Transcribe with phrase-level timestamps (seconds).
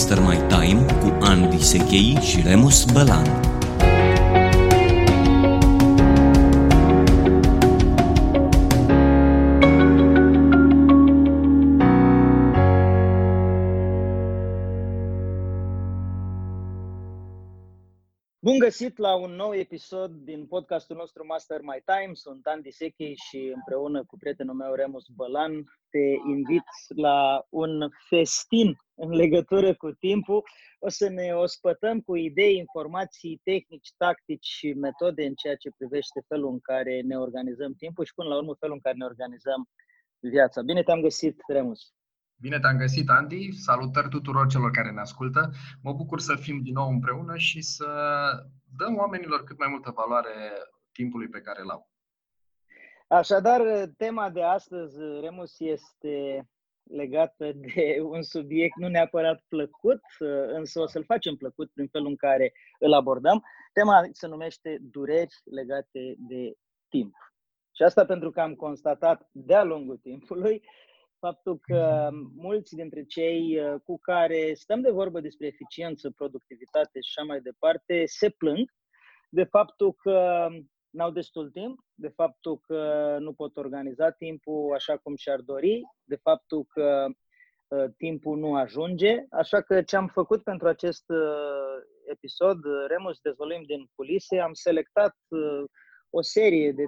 [0.00, 3.24] podcastul Master My Time cu Andy Sechei și Remus Bălan.
[18.42, 22.14] Bun găsit la un nou episod din podcastul nostru Master My Time.
[22.14, 25.52] Sunt Andy Sechi și împreună cu prietenul meu Remus Bălan
[25.90, 30.42] te invit la un festin în legătură cu timpul.
[30.78, 36.24] O să ne ospătăm cu idei, informații, tehnici, tactici și metode în ceea ce privește
[36.28, 39.68] felul în care ne organizăm timpul și până la urmă felul în care ne organizăm
[40.18, 40.62] viața.
[40.62, 41.80] Bine te-am găsit, Remus!
[42.40, 43.52] Bine te-am găsit, Andy.
[43.52, 45.50] Salutări tuturor celor care ne ascultă.
[45.82, 47.86] Mă bucur să fim din nou împreună și să
[48.76, 50.34] dăm oamenilor cât mai multă valoare
[50.92, 51.90] timpului pe care îl au.
[53.08, 53.60] Așadar,
[53.96, 56.46] tema de astăzi, Remus, este
[56.92, 60.00] legată de un subiect nu neapărat plăcut,
[60.46, 63.42] însă o să-l facem plăcut prin felul în care îl abordăm.
[63.72, 66.54] Tema se numește dureri legate de
[66.88, 67.14] timp.
[67.76, 70.62] Și asta pentru că am constatat de-a lungul timpului
[71.20, 77.12] faptul că mulți dintre cei uh, cu care stăm de vorbă despre eficiență, productivitate și
[77.14, 78.70] așa mai departe, se plâng
[79.28, 80.46] de faptul că
[80.90, 86.16] n-au destul timp, de faptul că nu pot organiza timpul așa cum și-ar dori, de
[86.16, 87.06] faptul că
[87.68, 89.24] uh, timpul nu ajunge.
[89.30, 95.16] Așa că ce am făcut pentru acest uh, episod, Remus, dezvolum din culise, am selectat
[96.10, 96.86] o serie de 3-4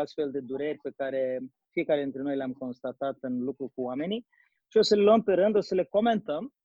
[0.00, 1.38] astfel de dureri pe care
[1.70, 4.26] fiecare dintre noi le-am constatat în lucru cu oamenii
[4.68, 6.57] și o să le luăm pe rând, o să le comentăm Sigur.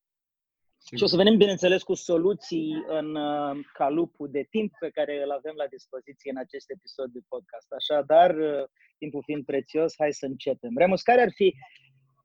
[0.84, 5.32] Și o să venim, bineînțeles, cu soluții în uh, calupul de timp pe care îl
[5.32, 7.72] avem la dispoziție în acest episod de podcast.
[7.72, 8.64] Așadar, uh,
[8.98, 10.78] timpul fiind prețios, hai să începem.
[10.78, 11.54] Remus, care ar fi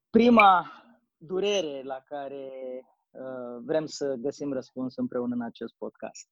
[0.09, 0.71] prima
[1.17, 2.49] durere la care
[3.11, 6.27] uh, vrem să găsim răspuns împreună în acest podcast?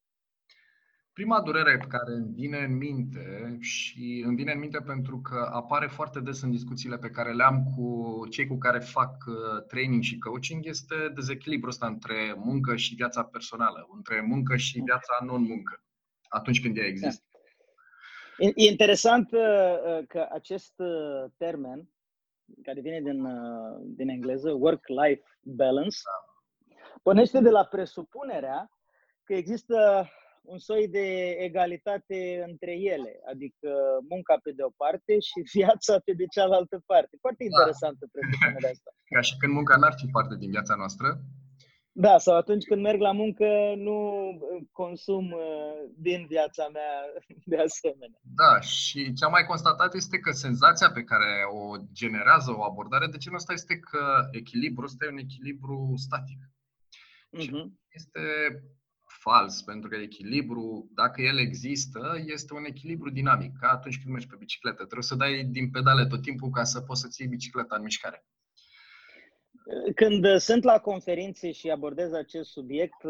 [1.18, 5.88] Prima durere care îmi vine în minte și îmi vine în minte pentru că apare
[5.88, 10.04] foarte des în discuțiile pe care le am cu cei cu care fac uh, training
[10.04, 15.84] și coaching este dezechilibrul ăsta între muncă și viața personală, între muncă și viața non-muncă,
[16.28, 17.24] atunci când ea există.
[18.38, 18.46] Da.
[18.56, 20.74] E interesant uh, uh, că acest
[21.38, 21.90] termen,
[22.64, 23.28] care vine din,
[23.84, 26.76] din engleză, work-life balance, da.
[27.04, 28.72] pornește de la presupunerea
[29.24, 30.10] că există
[30.52, 31.08] un soi de
[31.48, 32.20] egalitate
[32.50, 33.70] între ele, adică
[34.10, 37.14] munca pe de o parte și viața pe de cealaltă parte.
[37.26, 37.50] Foarte da.
[37.50, 38.92] interesantă presupunerea asta.
[39.16, 41.08] Ca și când munca n-ar fi parte din viața noastră.
[42.06, 43.48] Da, sau atunci când merg la muncă
[43.88, 44.00] nu
[44.72, 45.78] consum uh,
[46.08, 46.94] din viața mea
[47.52, 48.20] de asemenea.
[48.42, 53.08] Da, și ce am mai constatat este că senzația pe care o generează o abordare
[53.08, 56.40] de genul ăsta este că echilibrul ăsta e un echilibru static.
[56.44, 57.42] Uh-huh.
[57.42, 57.80] Și mhm.
[57.90, 58.22] este
[59.28, 64.28] fals, pentru că echilibru, dacă el există, este un echilibru dinamic, ca atunci când mergi
[64.28, 64.82] pe bicicletă.
[64.84, 68.26] Trebuie să dai din pedale tot timpul ca să poți să ții bicicleta în mișcare.
[69.96, 73.02] Când sunt la conferințe și abordez acest subiect,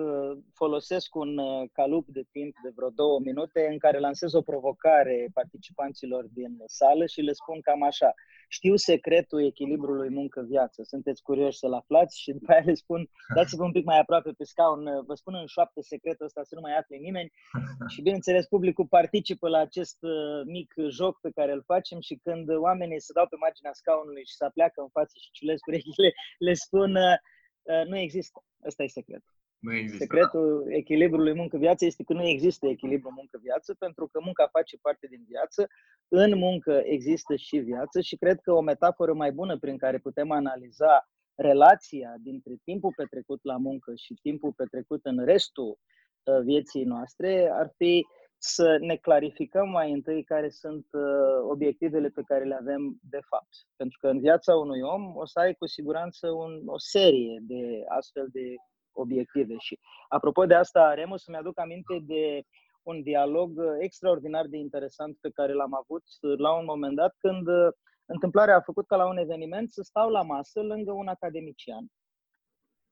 [0.53, 5.29] folosesc un uh, calup de timp de vreo două minute în care lansez o provocare
[5.33, 8.13] participanților din sală și le spun cam așa.
[8.47, 10.83] Știu secretul echilibrului muncă-viață.
[10.83, 14.43] Sunteți curioși să-l aflați și după aia le spun, dați-vă un pic mai aproape pe
[14.43, 17.31] scaun, vă spun în șoaptă secretul ăsta să nu mai afle nimeni
[17.93, 22.49] și bineînțeles publicul participă la acest uh, mic joc pe care îl facem și când
[22.49, 26.53] oamenii se dau pe marginea scaunului și se apleacă în față și ciulesc urechile, le
[26.53, 27.17] spun uh,
[27.61, 28.43] uh, nu există.
[28.65, 29.36] Ăsta e secretul.
[29.59, 30.03] Nu există.
[30.03, 35.25] Secretul echilibrului muncă-viață este că nu există echilibru muncă-viață, pentru că munca face parte din
[35.27, 35.67] viață,
[36.07, 40.31] în muncă există și viață și cred că o metaforă mai bună prin care putem
[40.31, 45.77] analiza relația dintre timpul petrecut la muncă și timpul petrecut în restul
[46.23, 48.05] uh, vieții noastre ar fi
[48.39, 53.53] să ne clarificăm mai întâi care sunt uh, obiectivele pe care le avem de fapt.
[53.75, 57.83] Pentru că în viața unui om o să ai cu siguranță un, o serie de
[57.87, 58.55] astfel de
[58.97, 59.55] obiective.
[59.57, 62.41] Și apropo de asta, Remus, să-mi aduc aminte de
[62.83, 66.03] un dialog extraordinar de interesant pe care l-am avut
[66.37, 67.67] la un moment dat când uh,
[68.05, 71.85] întâmplarea a făcut ca la un eveniment să stau la masă lângă un academician.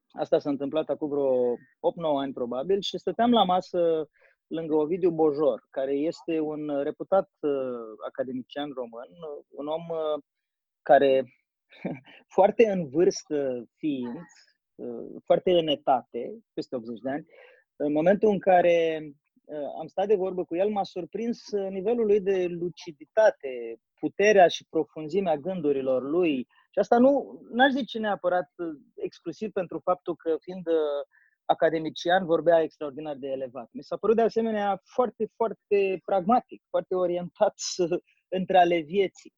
[0.10, 1.58] Asta s-a întâmplat acum vreo 8-9
[2.22, 4.10] ani probabil și stăteam la masă
[4.48, 7.52] lângă Ovidiu Bojor, care este un reputat uh,
[8.08, 9.10] academician român,
[9.50, 10.24] un om uh,
[10.82, 11.26] care,
[12.36, 14.55] foarte în vârstă fiind, Uh,
[15.24, 17.26] foarte în etate, peste 80 de ani,
[17.76, 19.02] în momentul în care
[19.46, 24.48] uh, am stat de vorbă cu el, m-a surprins uh, nivelul lui de luciditate, puterea
[24.48, 28.50] și profunzimea gândurilor lui Și asta nu, n-aș zice neapărat
[28.96, 30.66] exclusiv pentru faptul că fiind
[31.46, 33.70] academician vorbea extraordinar de elevat.
[33.72, 37.56] Mi s-a părut de asemenea foarte, foarte pragmatic, foarte orientat
[38.38, 39.34] între ale vieții.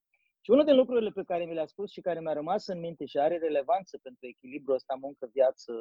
[0.47, 3.05] Și unul din lucrurile pe care mi le-a spus și care mi-a rămas în minte
[3.05, 5.73] și are relevanță pentru echilibrul ăsta muncă-viață,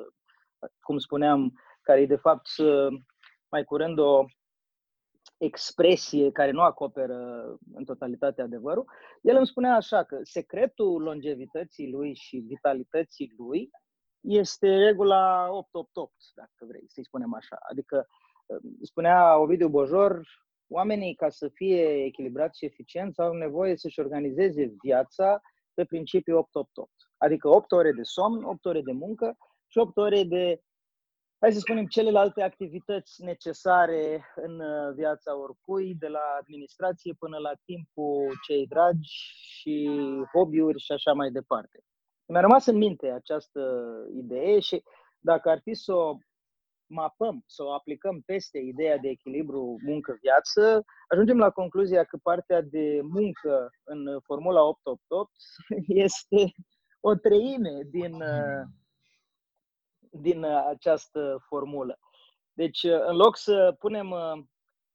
[0.81, 2.49] cum spuneam, care e de fapt
[3.49, 4.25] mai curând o
[5.37, 7.19] expresie care nu acoperă
[7.73, 8.85] în totalitate adevărul,
[9.23, 13.71] el îmi spunea așa că secretul longevității lui și vitalității lui
[14.21, 17.57] este regula 888, dacă vrei să-i spunem așa.
[17.71, 18.07] Adică
[18.83, 20.27] spunea Ovidiu Bojor,
[20.69, 25.41] oamenii ca să fie echilibrați și eficienți au nevoie să-și organizeze viața
[25.75, 26.91] pe principiu 888.
[27.17, 29.37] Adică 8 ore de somn, 8 ore de muncă
[29.67, 30.61] și 8 ore de
[31.39, 37.53] hai să spunem, celelalte activități necesare în uh, viața oricui, de la administrație până la
[37.65, 39.11] timpul cei dragi
[39.59, 39.91] și
[40.33, 41.79] hobby-uri și așa mai departe.
[42.27, 43.61] Mi-a rămas în minte această
[44.15, 44.83] idee și
[45.19, 46.17] dacă ar fi să o
[46.89, 53.01] mapăm, să o aplicăm peste ideea de echilibru muncă-viață, ajungem la concluzia că partea de
[53.03, 55.31] muncă în Formula 888
[56.07, 56.53] este
[57.01, 58.63] o treime din uh,
[60.21, 61.99] din uh, această formulă.
[62.53, 64.45] Deci, uh, în loc să punem uh,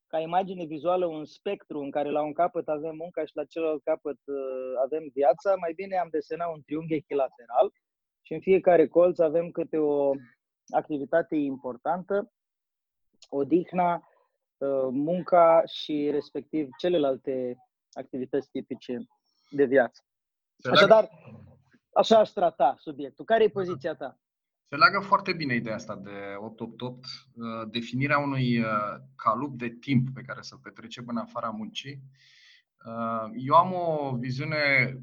[0.07, 3.83] ca imagine vizuală un spectru în care la un capăt avem munca și la celălalt
[3.83, 4.17] capăt
[4.83, 7.71] avem viața, mai bine am desenat un triunghi echilateral
[8.21, 10.11] și în fiecare colț avem câte o
[10.71, 12.31] activitate importantă,
[13.29, 14.07] odihna,
[14.91, 17.57] munca și respectiv celelalte
[17.93, 19.07] activități tipice
[19.49, 20.01] de viață.
[20.71, 21.09] Așadar,
[21.93, 23.25] așa aș trata subiectul.
[23.25, 24.19] Care e poziția ta?
[24.67, 28.65] Se leagă foarte bine ideea asta de 888, uh, definirea unui uh,
[29.15, 32.01] calup de timp pe care să-l petrecem în afara muncii.
[32.85, 34.95] Uh, eu am o viziune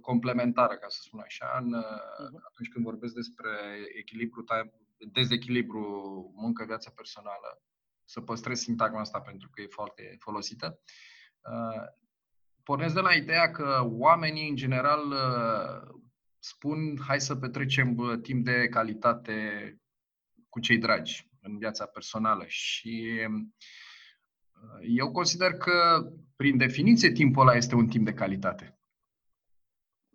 [0.00, 2.42] complementară, ca să spun așa, în, mhm.
[2.48, 3.50] atunci când vorbesc despre
[3.98, 4.42] echilibru,
[4.98, 5.82] dezechilibru
[6.36, 7.62] muncă-viața personală.
[8.04, 10.80] Să păstrez sintagma asta pentru că e foarte folosită.
[12.62, 15.14] Pornesc de la ideea că oamenii, în general,
[16.38, 19.76] spun hai să petrecem timp de calitate
[20.48, 23.48] cu cei dragi în viața personală și uh,
[24.82, 26.06] eu consider că,
[26.36, 28.78] prin definiție, timpul ăla este un timp de calitate.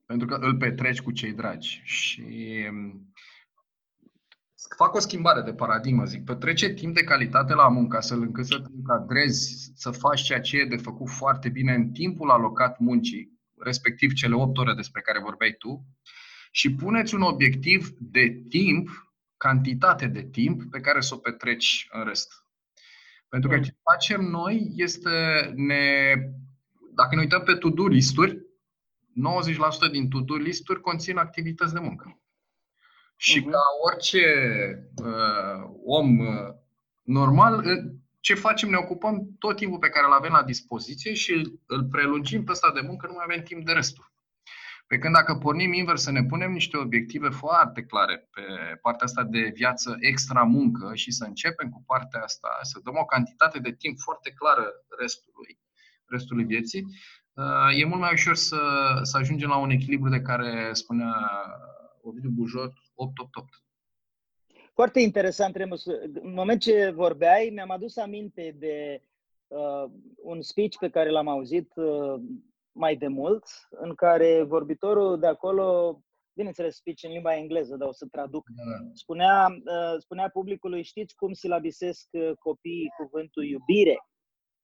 [0.05, 1.81] Pentru că îl petreci cu cei dragi.
[1.83, 2.23] Și
[2.69, 3.13] um,
[4.75, 8.59] fac o schimbare de paradigmă, zic, petrece timp de calitate la muncă, astfel încât să
[8.59, 13.31] te încadrezi, să faci ceea ce e de făcut foarte bine în timpul alocat muncii,
[13.57, 15.85] respectiv cele 8 ore despre care vorbeai tu,
[16.51, 18.89] și puneți un obiectiv de timp,
[19.37, 22.33] cantitate de timp pe care să o petreci în rest.
[23.29, 23.61] Pentru că mm.
[23.61, 25.09] ce facem noi este,
[25.55, 26.13] ne,
[26.95, 28.37] dacă ne uităm pe to-do listuri,
[29.87, 32.22] 90% din to-do listuri conțin activități de muncă.
[33.15, 33.51] Și uh-huh.
[33.51, 33.61] ca
[33.91, 34.25] orice
[35.03, 36.53] uh, om uh,
[37.01, 38.69] normal, uh, ce facem?
[38.69, 42.51] Ne ocupăm tot timpul pe care îl avem la dispoziție și îl, îl prelungim pe
[42.51, 44.11] ăsta de muncă, nu mai avem timp de restul.
[44.87, 48.41] Pe când dacă pornim invers să ne punem niște obiective foarte clare pe
[48.81, 53.05] partea asta de viață extra muncă și să începem cu partea asta, să dăm o
[53.05, 54.65] cantitate de timp foarte clară
[54.99, 55.59] restului,
[56.05, 56.85] restului vieții,
[57.33, 58.59] uh, e mult mai ușor să,
[59.01, 61.13] să ajungem la un echilibru de care spunea
[62.01, 63.63] Ovidiu Bujor 888.
[64.73, 65.85] Foarte interesant, Remus.
[65.85, 69.01] În moment ce vorbeai, mi-am adus aminte de
[69.47, 72.21] uh, un speech pe care l-am auzit uh,
[72.71, 75.99] mai de mult, în care vorbitorul de acolo,
[76.33, 78.89] bineînțeles, speech în limba engleză, dar o să traduc, da, da.
[78.93, 83.97] spunea, uh, spunea publicului, știți cum silabisesc uh, copiii cuvântul iubire?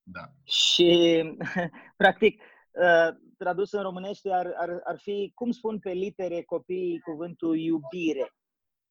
[0.03, 0.21] Da.
[0.43, 1.23] Și,
[1.97, 2.58] practic, uh,
[3.37, 8.33] tradus în românește ar, ar, ar fi cum spun pe litere copiii cuvântul iubire?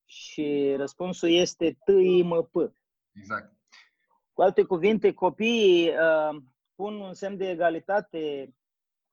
[0.04, 2.72] Și răspunsul este t i m p
[3.12, 3.52] Exact.
[4.32, 6.42] Cu alte cuvinte, copiii uh,
[6.74, 8.54] pun un semn de egalitate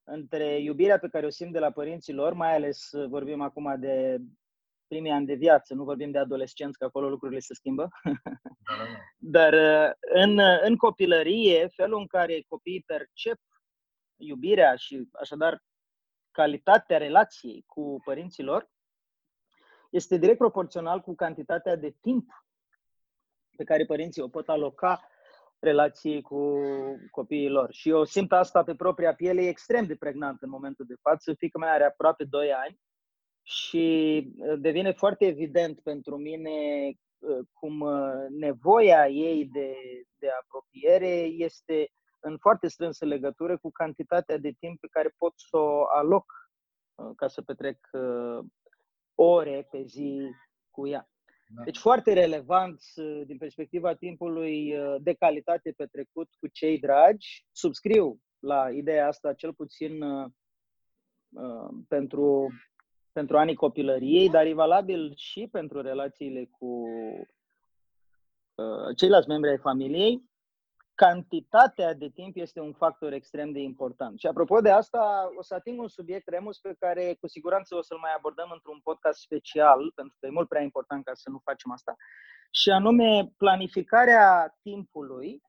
[0.03, 3.79] între iubirea pe care o simt de la părinții lor, mai ales uh, vorbim acum
[3.79, 4.17] de
[4.87, 7.89] primii ani de viață, nu vorbim de adolescenți, că acolo lucrurile se schimbă.
[8.03, 8.11] Da,
[8.77, 8.97] da, da.
[9.37, 13.39] Dar uh, în, uh, în copilărie, felul în care copiii percep
[14.17, 15.63] iubirea și așadar
[16.31, 18.69] calitatea relației cu părinții lor
[19.89, 22.45] este direct proporțional cu cantitatea de timp
[23.57, 25.09] pe care părinții o pot aloca
[25.59, 26.59] relației cu
[27.11, 27.73] copiii lor.
[27.73, 31.33] Și eu simt asta pe propria piele, e extrem de pregnant în momentul de față.
[31.33, 32.79] Fica mea are aproape 2 ani
[33.41, 33.85] și
[34.37, 36.51] uh, devine foarte evident pentru mine
[37.17, 39.75] uh, cum uh, nevoia ei de,
[40.17, 41.91] de apropiere este
[42.25, 46.25] în foarte strânsă legătură cu cantitatea de timp pe care pot să o aloc
[47.15, 47.89] ca să petrec
[49.15, 50.21] ore pe zi
[50.71, 51.09] cu ea.
[51.47, 51.63] Da.
[51.63, 52.81] Deci foarte relevant
[53.25, 57.45] din perspectiva timpului de calitate petrecut cu cei dragi.
[57.51, 59.99] Subscriu la ideea asta cel puțin
[61.87, 62.47] pentru,
[63.11, 66.83] pentru anii copilăriei, dar e valabil și pentru relațiile cu
[68.95, 70.33] ceilalți membri ai familiei
[70.95, 74.19] cantitatea de timp este un factor extrem de important.
[74.19, 77.81] Și apropo de asta, o să ating un subiect, Remus, pe care cu siguranță o
[77.81, 81.39] să-l mai abordăm într-un podcast special, pentru că e mult prea important ca să nu
[81.43, 81.95] facem asta,
[82.51, 85.41] și anume planificarea timpului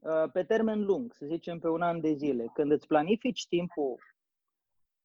[0.00, 2.50] uh, pe termen lung, să zicem pe un an de zile.
[2.54, 3.98] Când îți planifici timpul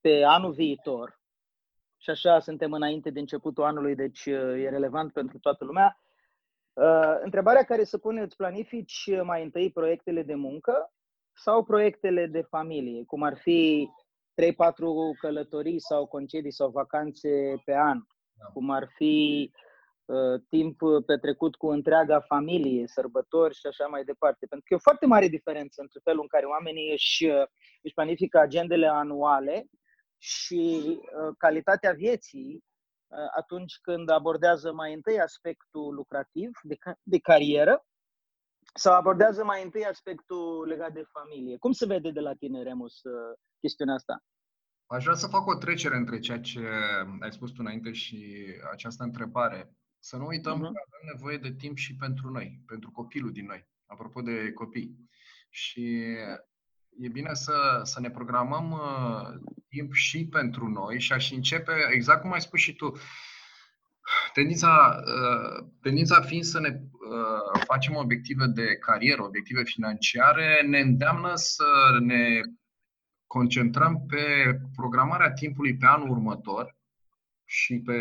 [0.01, 1.17] pe anul viitor,
[1.97, 6.08] și așa suntem înainte de începutul anului, deci uh, e relevant pentru toată lumea, Uh,
[7.24, 10.93] întrebarea care se pune, îți planifici mai întâi proiectele de muncă
[11.33, 13.89] sau proiectele de familie, cum ar fi
[14.41, 14.53] 3-4
[15.19, 17.29] călătorii sau concedii sau vacanțe
[17.65, 18.01] pe an,
[18.33, 18.45] da.
[18.45, 19.51] cum ar fi
[20.05, 24.45] uh, timp petrecut cu întreaga familie, sărbători și așa mai departe.
[24.45, 27.48] Pentru că e o foarte mare diferență între felul în care oamenii își, uh,
[27.81, 29.65] își planifică agendele anuale
[30.17, 32.68] și uh, calitatea vieții Uh,
[33.35, 37.83] atunci când abordează mai întâi aspectul lucrativ, de, de carieră,
[38.73, 41.57] sau abordează mai întâi aspectul legat de familie.
[41.57, 44.23] Cum se vede de la tine, Remus, uh, chestiunea asta?
[44.85, 46.59] Aș vrea să fac o trecere între ceea ce
[47.19, 49.73] ai spus tu înainte și această întrebare.
[49.99, 50.73] Să nu uităm uh-huh.
[50.73, 55.09] că avem nevoie de timp și pentru noi, pentru copilul din noi, apropo de copii.
[55.49, 56.15] Și
[56.98, 62.22] e bine să, să ne programăm uh, timp și pentru noi și aș începe, exact
[62.22, 62.91] cum ai spus și tu,
[64.34, 71.31] tendința, uh, tendința fiind să ne uh, facem obiective de carieră, obiective financiare, ne îndeamnă
[71.36, 72.41] să ne
[73.27, 76.77] concentrăm pe programarea timpului pe anul următor
[77.46, 77.93] și pe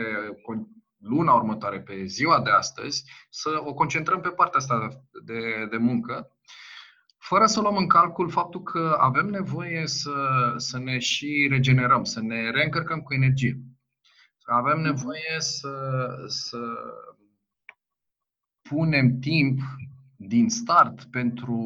[0.99, 6.38] luna următoare, pe ziua de astăzi, să o concentrăm pe partea asta de, de muncă
[7.19, 12.21] fără să luăm în calcul faptul că avem nevoie să, să ne și regenerăm, să
[12.21, 13.61] ne reîncărcăm cu energie.
[14.45, 14.87] Avem mhm.
[14.87, 16.59] nevoie să, să
[18.63, 19.61] punem timp
[20.17, 21.57] din start pentru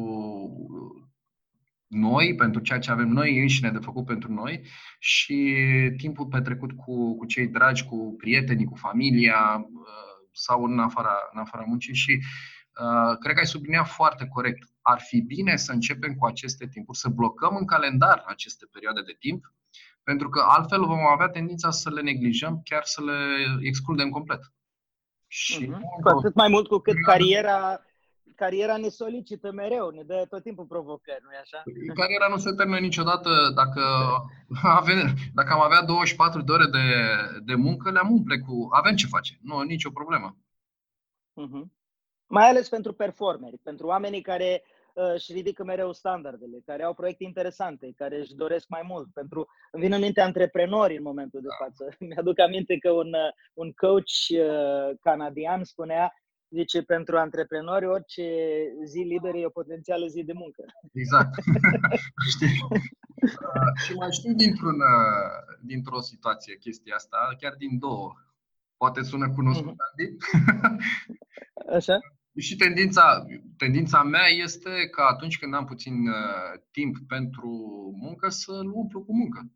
[1.87, 4.61] noi, pentru ceea ce avem noi înșine de făcut pentru noi
[4.99, 5.55] și
[5.97, 11.39] timpul petrecut cu, cu cei dragi, cu prietenii, cu familia uh, sau în afara, în
[11.39, 16.13] afara muncii și uh, cred că ai subliniat foarte corect ar fi bine să începem
[16.13, 19.53] cu aceste timpuri, să blocăm în calendar aceste perioade de timp,
[20.03, 23.17] pentru că altfel vom avea tendința să le neglijăm, chiar să le
[23.61, 24.39] excludem complet.
[25.27, 26.01] Și uh-huh.
[26.01, 27.81] Cu atât mai mult cu cât cariera,
[28.35, 31.61] cariera ne solicită mereu, ne dă tot timpul provocări, nu-i așa?
[31.63, 33.29] Păi, cariera nu se termină niciodată.
[33.55, 33.81] Dacă,
[34.81, 36.85] avem, dacă am avea 24 de ore de,
[37.45, 38.67] de muncă, le-am umple cu...
[38.71, 40.37] Avem ce face, nu, nicio problemă.
[41.41, 41.65] Uh-huh.
[42.27, 44.63] Mai ales pentru performeri, pentru oamenii care
[44.93, 49.07] uh, își ridică mereu standardele, care au proiecte interesante, care își doresc mai mult.
[49.13, 51.65] Pentru, îmi vin în minte antreprenori în momentul de da.
[51.65, 51.95] față.
[52.09, 56.13] Mi-aduc aminte că un, uh, un coach uh, canadian spunea
[56.55, 58.23] Zice, pentru antreprenori, orice
[58.85, 60.63] zi liberă e o potențială zi de muncă.
[60.93, 61.33] Exact.
[62.33, 62.57] Știi?
[62.69, 68.13] Uh, și mai știu dintr-un, uh, dintr-o situație chestia asta, chiar din două.
[68.77, 70.77] Poate sună cunoscut, mm-hmm.
[71.77, 71.99] Așa?
[72.37, 73.25] Și tendința,
[73.57, 77.49] tendința mea este că atunci când am puțin uh, timp pentru
[77.99, 79.51] muncă, să-l umplu cu muncă.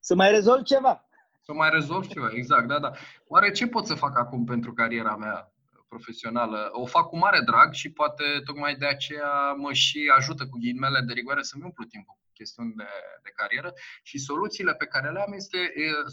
[0.00, 1.08] Să mai rezolv ceva.
[1.40, 2.92] Să mai rezolv ceva, exact, da, da.
[3.26, 5.52] Oare ce pot să fac acum pentru cariera mea
[5.88, 6.68] profesională?
[6.72, 11.00] O fac cu mare drag și poate tocmai de aceea mă și ajută cu ghilimele
[11.06, 12.90] de rigoare să-mi umplu timpul chestiuni de,
[13.22, 15.58] de carieră și soluțiile pe care le am este,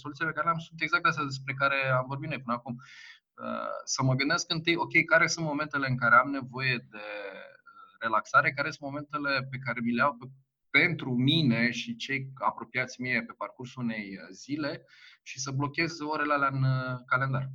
[0.03, 2.75] soluțiile pe care le am sunt exact astea despre care am vorbit noi până acum.
[3.41, 7.97] Uh, să mă gândesc întâi, ok, care sunt momentele în care am nevoie de uh,
[7.99, 10.17] relaxare, care sunt momentele pe care mi le iau
[10.69, 14.85] pentru mine și cei apropiați mie pe parcursul unei uh, zile
[15.21, 16.63] și să blochez orele alea în
[17.05, 17.49] calendar.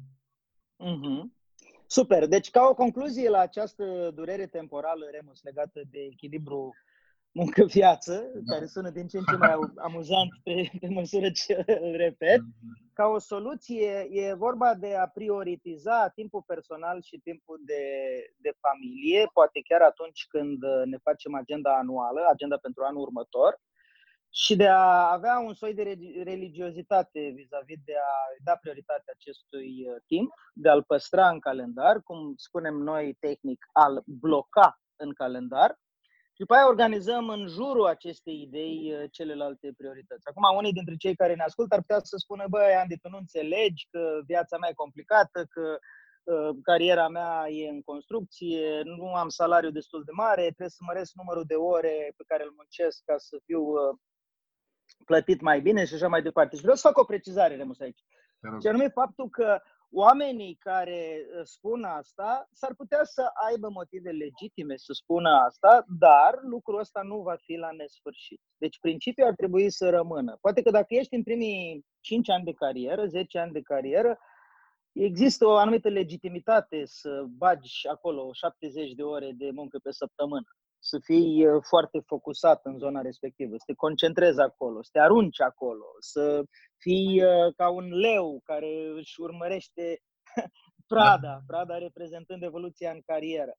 [0.84, 1.36] Mm-hmm.
[1.86, 2.26] Super.
[2.26, 6.74] Deci, ca o concluzie la această durere temporală, Remus, legată de echilibru
[7.32, 8.54] muncă-viață, da.
[8.54, 12.40] care sună din ce în ce mai amuzant pe, pe măsură ce îl repet.
[12.40, 12.86] Mhm.
[12.92, 17.84] Ca o soluție, e vorba de a prioritiza timpul personal și timpul de,
[18.36, 23.60] de familie, poate chiar atunci când ne facem agenda anuală, agenda pentru anul următor,
[24.30, 29.96] și de a avea un soi de religiozitate vis-a-vis de a da prioritate acestui uh,
[30.06, 35.78] timp, de a-l păstra în calendar, cum spunem noi tehnic, al bloca în calendar,
[36.38, 40.26] Și după aia organizăm în jurul acestei idei uh, celelalte priorități.
[40.28, 43.16] Acum, unii dintre cei care ne ascultă ar putea să spună, băi, Andy, tu nu
[43.16, 49.28] înțelegi că viața mea e complicată, că uh, cariera mea e în construcție, nu am
[49.28, 53.14] salariu destul de mare, trebuie să măresc numărul de ore pe care îl muncesc ca
[53.16, 53.98] să fiu uh,
[55.04, 56.54] plătit mai bine și așa mai departe.
[56.56, 58.04] Și vreau să fac o precizare, Remus, aici.
[58.60, 59.60] Și anume faptul că
[59.92, 66.38] oamenii care uh, spun asta s-ar putea să aibă motive legitime să spună asta, dar
[66.42, 68.40] lucrul ăsta nu va fi la nesfârșit.
[68.56, 70.38] Deci principiul ar trebui să rămână.
[70.40, 74.18] Poate că dacă ești în primii 5 ani de carieră, 10 ani de carieră,
[74.92, 80.46] există o anumită legitimitate să bagi acolo 70 de ore de muncă pe săptămână
[80.78, 85.40] să fii uh, foarte focusat în zona respectivă, să te concentrezi acolo, să te arunci
[85.40, 86.42] acolo, să
[86.78, 89.98] fii uh, ca un leu care își urmărește
[90.92, 91.38] prada, da.
[91.46, 93.54] prada reprezentând evoluția în carieră.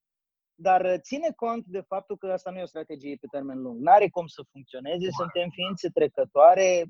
[0.56, 3.80] Dar uh, ține cont de faptul că asta nu e o strategie pe termen lung.
[3.80, 6.84] Nu are cum să funcționeze, suntem ființe trecătoare,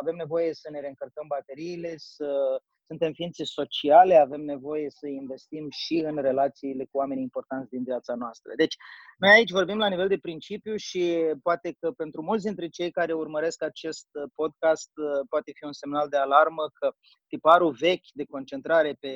[0.00, 2.60] avem nevoie să ne reîncărcăm bateriile, să
[2.92, 8.14] suntem ființe sociale, avem nevoie să investim și în relațiile cu oamenii importanți din viața
[8.14, 8.52] noastră.
[8.56, 8.76] Deci,
[9.18, 11.02] noi aici vorbim la nivel de principiu și
[11.42, 14.90] poate că pentru mulți dintre cei care urmăresc acest podcast
[15.28, 16.92] poate fi un semnal de alarmă că
[17.28, 19.12] tiparul vechi de concentrare pe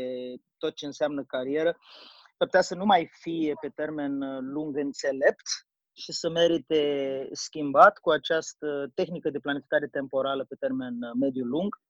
[0.59, 1.69] tot ce înseamnă carieră
[2.39, 4.19] ar putea să nu mai fie pe termen
[4.53, 5.47] lung înțelept
[5.93, 6.81] și să merite
[7.33, 11.83] schimbat cu această tehnică de planificare temporală pe termen mediu-lung Um,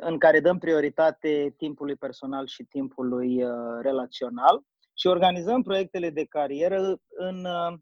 [0.00, 3.50] în care dăm prioritate timpului personal și timpului uh,
[3.80, 4.62] relațional
[4.94, 7.78] și organizăm proiectele de carieră în, uh,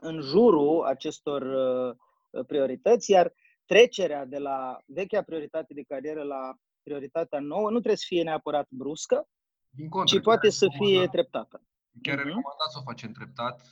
[0.00, 3.32] în jurul acestor uh, priorități, iar
[3.66, 8.66] trecerea de la vechea prioritate de carieră la prioritatea nouă nu trebuie să fie neapărat
[8.70, 9.28] bruscă,
[9.70, 11.62] Din contră, ci poate să fie treptată.
[12.02, 12.24] Chiar uh-huh.
[12.24, 13.62] recomandat să o facem treptat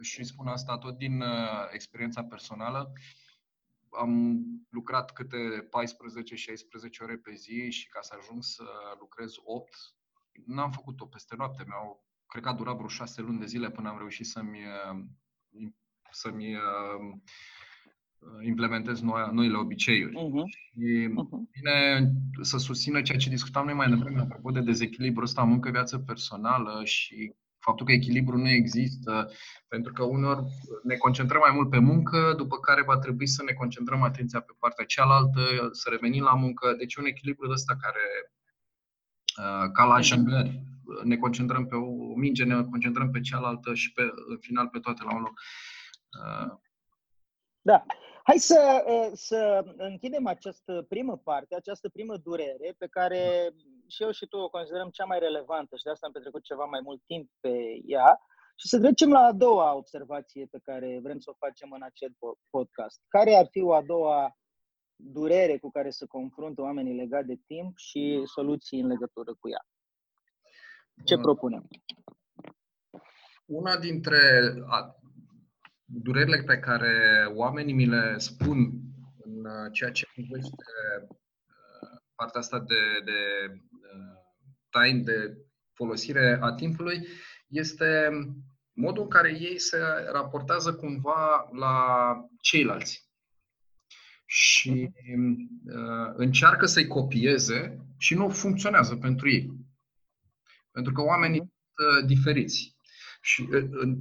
[0.00, 1.28] și spun asta tot din uh,
[1.72, 2.92] experiența personală
[3.90, 8.64] am lucrat câte 14-16 ore pe zi și ca să ajung să
[8.98, 9.74] lucrez 8,
[10.46, 11.64] n-am făcut-o peste noapte.
[11.66, 14.58] Mi-au, cred că a durat vreo 6 luni de zile până am reușit să-mi,
[16.10, 17.18] să-mi uh,
[18.44, 20.14] implementez noi, noile obiceiuri.
[20.14, 20.44] Uh-huh.
[20.44, 21.50] Și uh-huh.
[21.50, 26.84] bine să susțină ceea ce discutam noi mai devreme apropo de dezechilibru ăsta muncă-viață personală
[26.84, 27.34] și
[27.68, 29.30] faptul că echilibru nu există,
[29.68, 30.42] pentru că uneori
[30.82, 34.52] ne concentrăm mai mult pe muncă, după care va trebui să ne concentrăm atenția pe
[34.58, 35.40] partea cealaltă,
[35.72, 36.74] să revenim la muncă.
[36.78, 38.06] Deci un echilibru de ăsta care,
[39.42, 40.62] uh, ca la jonglări,
[41.04, 45.02] ne concentrăm pe o minge, ne concentrăm pe cealaltă și pe, în final pe toate
[45.04, 45.36] la un loc.
[46.20, 46.58] Uh,
[47.60, 47.84] da.
[48.22, 53.52] Hai să, uh, să închidem această primă parte, această primă durere pe care
[53.88, 56.64] și eu și tu o considerăm cea mai relevantă și de asta am petrecut ceva
[56.64, 57.54] mai mult timp pe
[57.86, 58.20] ea
[58.60, 62.14] și să trecem la a doua observație pe care vrem să o facem în acest
[62.50, 63.00] podcast.
[63.08, 64.38] Care ar fi o a doua
[64.96, 69.66] durere cu care se confruntă oamenii legat de timp și soluții în legătură cu ea?
[71.04, 71.68] Ce propunem?
[73.44, 74.18] Una dintre
[75.84, 76.92] durerile pe care
[77.34, 78.58] oamenii mi le spun
[79.18, 80.64] în uh, ceea ce privește
[80.96, 83.20] uh, partea asta de, de
[83.52, 83.60] uh,
[84.70, 85.36] time, de
[85.72, 87.06] folosire a timpului,
[87.46, 88.10] este
[88.72, 89.78] modul în care ei se
[90.12, 93.06] raportează cumva la ceilalți.
[94.26, 94.90] Și
[95.64, 99.50] uh, încearcă să-i copieze și nu funcționează pentru ei.
[100.70, 101.52] Pentru că oamenii mhm.
[101.74, 102.76] sunt uh, diferiți.
[103.20, 103.96] Și uh,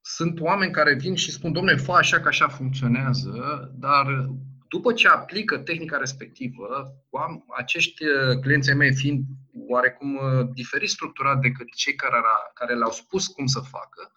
[0.00, 3.30] sunt oameni care vin și spun, domnule, fă așa că așa funcționează,
[3.78, 4.30] dar
[4.70, 6.66] după ce aplică tehnica respectivă,
[7.56, 9.24] acești uh, clienții mei fiind
[9.68, 12.16] oarecum uh, diferit structurat decât cei care,
[12.54, 14.12] care le-au spus cum să facă,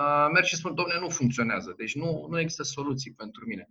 [0.00, 3.68] uh, merg și spun, domnule, nu funcționează, deci nu, nu există soluții pentru mine.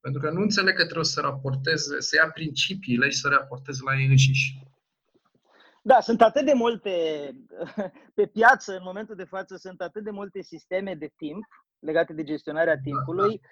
[0.00, 3.98] Pentru că nu înțeleg că trebuie să raporteze, să ia principiile și să raporteze la
[3.98, 4.58] ei înșiși.
[5.82, 6.90] Da, sunt atât de multe,
[8.18, 11.44] pe piață în momentul de față, sunt atât de multe sisteme de timp
[11.78, 13.48] legate de gestionarea da, timpului, da, da.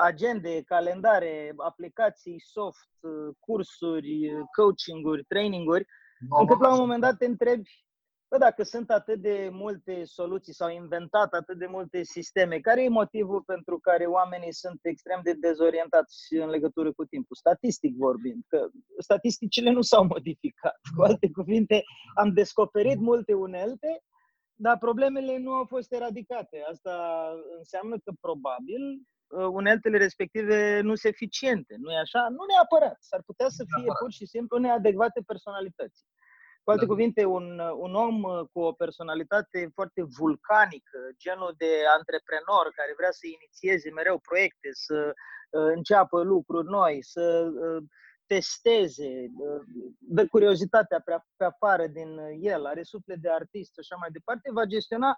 [0.00, 5.86] Agende, calendare, aplicații, soft, uh, cursuri, coaching-uri, training-uri,
[6.38, 7.70] încât la un moment dat te întrebi
[8.30, 12.88] Bă, dacă sunt atât de multe soluții, s-au inventat atât de multe sisteme, care e
[12.88, 17.36] motivul pentru care oamenii sunt extrem de dezorientați în legătură cu timpul?
[17.36, 20.80] Statistic vorbind, că statisticile nu s-au modificat.
[20.96, 21.82] Cu alte cuvinte,
[22.14, 24.02] am descoperit multe unelte,
[24.54, 26.64] dar problemele nu au fost eradicate.
[26.70, 26.94] Asta
[27.56, 32.28] înseamnă că probabil uh, uneltele respective nu sunt eficiente, nu e așa?
[32.28, 32.96] Nu neapărat.
[33.00, 36.06] S-ar putea să fie pur și simplu neadecvate personalității.
[36.62, 36.90] Cu alte da.
[36.90, 43.26] cuvinte, un, un om cu o personalitate foarte vulcanică, genul de antreprenor care vrea să
[43.26, 45.12] inițieze mereu proiecte, să
[45.50, 47.50] înceapă lucruri noi, să
[48.26, 49.26] testeze,
[49.98, 54.52] dă curiozitatea pe, pe afară din el, are suflet de artist și așa mai departe,
[54.52, 55.16] va gestiona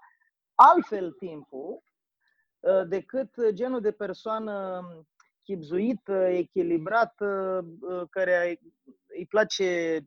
[0.55, 1.90] altfel timpul uh,
[2.87, 4.81] decât genul de persoană
[5.43, 8.59] chipzuită, echilibrată, uh, care
[9.17, 9.99] îi place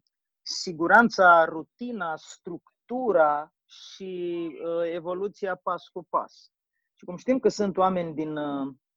[0.43, 6.53] siguranța, rutina, structura și uh, evoluția pas cu pas.
[6.95, 8.39] Și cum știm că sunt oameni din,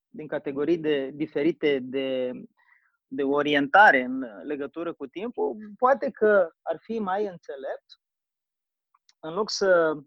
[0.09, 2.31] din categorii de, diferite de,
[3.07, 8.01] de orientare în legătură cu timpul, poate că ar fi mai înțelept,
[9.19, 9.97] în loc să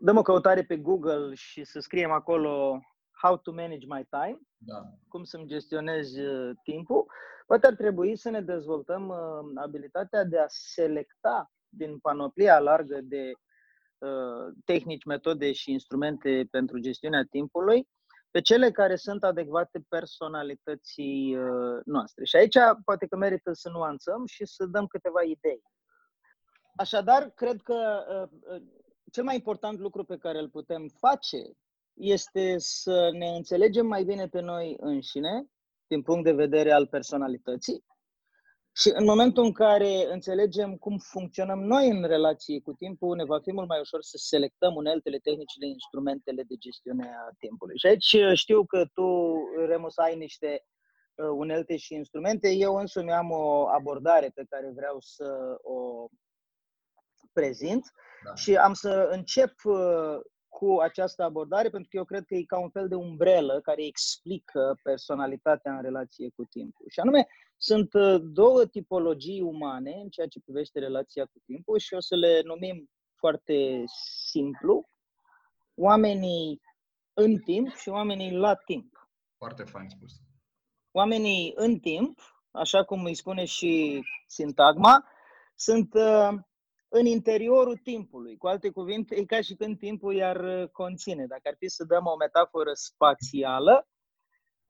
[0.00, 2.82] dăm o căutare pe Google și să scriem acolo
[3.22, 4.82] how to manage my time, da.
[5.08, 7.06] cum să-mi gestionez uh, timpul,
[7.46, 13.30] poate ar trebui să ne dezvoltăm uh, abilitatea de a selecta din panoplia largă de
[13.98, 17.88] uh, tehnici, metode și instrumente pentru gestiunea timpului
[18.30, 21.36] pe cele care sunt adecvate personalității
[21.84, 22.24] noastre.
[22.24, 25.62] Și aici poate că merită să nuanțăm și să dăm câteva idei.
[26.76, 28.04] Așadar, cred că
[29.12, 31.42] cel mai important lucru pe care îl putem face
[31.94, 35.46] este să ne înțelegem mai bine pe noi înșine,
[35.86, 37.84] din punct de vedere al personalității.
[38.74, 43.40] Și în momentul în care înțelegem cum funcționăm noi în relație cu timpul, ne va
[43.40, 47.78] fi mult mai ușor să selectăm uneltele, tehnicile, instrumentele de gestiune a timpului.
[47.78, 49.34] Și aici știu că tu,
[49.66, 50.64] Remus, ai niște
[51.14, 52.50] uh, unelte și instrumente.
[52.50, 56.06] Eu însumi am o abordare pe care vreau să o
[57.32, 57.84] prezint
[58.24, 58.34] da.
[58.34, 62.58] și am să încep uh, cu această abordare pentru că eu cred că e ca
[62.58, 66.86] un fel de umbrelă care explică personalitatea în relație cu timpul.
[66.88, 71.94] Și anume, sunt uh, două tipologii umane în ceea ce privește relația cu timpul și
[71.94, 73.84] o să le numim foarte
[74.30, 74.88] simplu.
[75.74, 76.60] Oamenii
[77.14, 79.08] în timp și oamenii la timp.
[79.36, 80.12] Foarte fain spus.
[80.90, 85.04] Oamenii în timp, așa cum îi spune și sintagma,
[85.54, 86.28] sunt uh,
[86.94, 88.36] în interiorul timpului.
[88.36, 91.26] Cu alte cuvinte, e ca și când timpul iar uh, conține.
[91.26, 93.88] Dacă ar fi să dăm o metaforă spațială,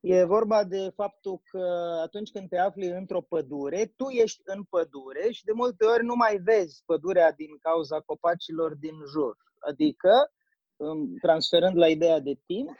[0.01, 1.59] e vorba de faptul că
[2.03, 6.15] atunci când te afli într-o pădure, tu ești în pădure și de multe ori nu
[6.15, 9.37] mai vezi pădurea din cauza copacilor din jur.
[9.59, 10.33] Adică,
[10.77, 12.77] um, transferând la ideea de timp,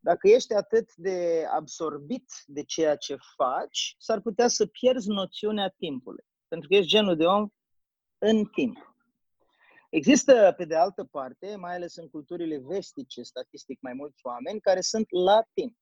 [0.00, 6.24] dacă ești atât de absorbit de ceea ce faci, s-ar putea să pierzi noțiunea timpului.
[6.48, 7.48] Pentru că ești genul de om
[8.24, 8.94] în timp.
[9.90, 14.80] Există, pe de altă parte, mai ales în culturile vestice, statistic mai mulți oameni care
[14.80, 15.76] sunt la timp.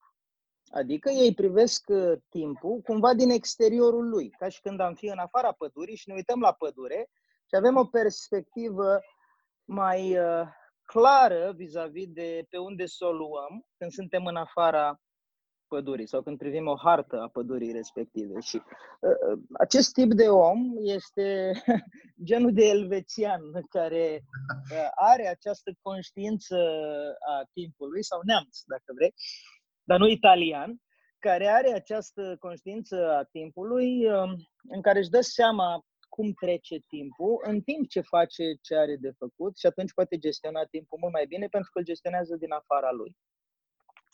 [0.70, 5.18] Adică ei privesc uh, timpul cumva din exteriorul lui, ca și când am fi în
[5.18, 7.10] afara pădurii și ne uităm la pădure
[7.46, 9.00] și avem o perspectivă
[9.64, 10.46] mai uh,
[10.84, 15.00] clară vis-a-vis de pe unde să o luăm când suntem în afara
[15.74, 18.40] pădurii sau când privim o hartă a pădurii respective.
[18.40, 20.58] Și uh, uh acest tip de om
[20.98, 21.26] este
[22.28, 24.06] genul de elvețian care
[24.72, 26.56] uh, are această conștiință
[27.32, 29.14] a timpului, sau neamț, dacă vrei,
[29.88, 30.70] dar nu italian,
[31.18, 34.32] care are această conștiință a timpului uh,
[34.74, 39.12] în care își dă seama cum trece timpul, în timp ce face ce are de
[39.18, 42.90] făcut și atunci poate gestiona timpul mult mai bine pentru că îl gestionează din afara
[42.90, 43.16] lui.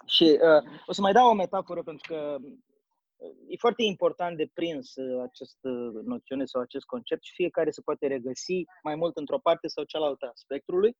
[0.08, 4.50] Și uh, o să mai dau o metaforă pentru că uh, e foarte important de
[4.54, 5.68] prins uh, această
[6.04, 10.26] noțiune sau acest concept și fiecare se poate regăsi mai mult într-o parte sau cealaltă
[10.26, 10.96] a spectrului.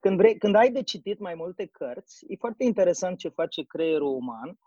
[0.00, 4.14] Când, vrei, când ai de citit mai multe cărți, e foarte interesant ce face creierul
[4.14, 4.58] uman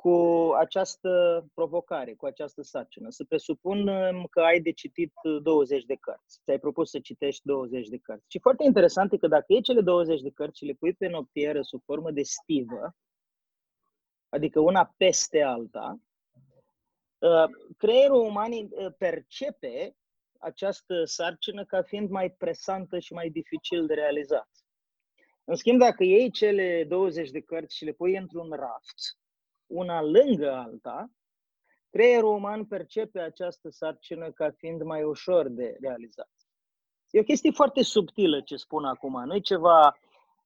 [0.00, 3.10] cu această provocare, cu această sarcină.
[3.10, 6.40] Să presupunem că ai de citit 20 de cărți.
[6.44, 8.24] Ți-ai propus să citești 20 de cărți.
[8.28, 11.08] Și foarte interesant e că dacă iei cele 20 de cărți și le pui pe
[11.08, 12.94] noptieră sub formă de stivă,
[14.28, 16.00] adică una peste alta,
[17.18, 17.44] uh,
[17.76, 19.96] creierul uman uh, percepe
[20.38, 24.48] această sarcină ca fiind mai presantă și mai dificil de realizat.
[25.44, 29.19] În schimb, dacă iei cele 20 de cărți și le pui într-un raft,
[29.70, 31.10] una lângă alta,
[31.90, 36.30] creierul uman percepe această sarcină ca fiind mai ușor de realizat.
[37.10, 39.24] E o chestie foarte subtilă ce spun acum.
[39.24, 39.98] Nu e ceva,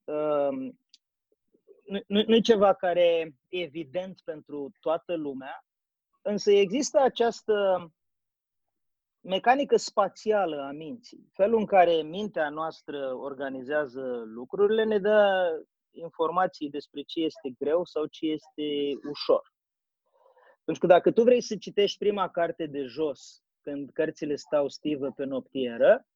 [0.04, 0.72] uh,
[2.06, 5.64] nu, nu e ceva care e evident pentru toată lumea,
[6.22, 7.88] însă există această
[9.20, 11.30] mecanică spațială a minții.
[11.32, 15.50] Felul în care mintea noastră organizează lucrurile ne dă
[15.94, 19.52] informații despre ce este greu sau ce este ușor.
[20.64, 25.10] Pentru că dacă tu vrei să citești prima carte de jos când cărțile stau stivă
[25.10, 26.06] pe noptieră,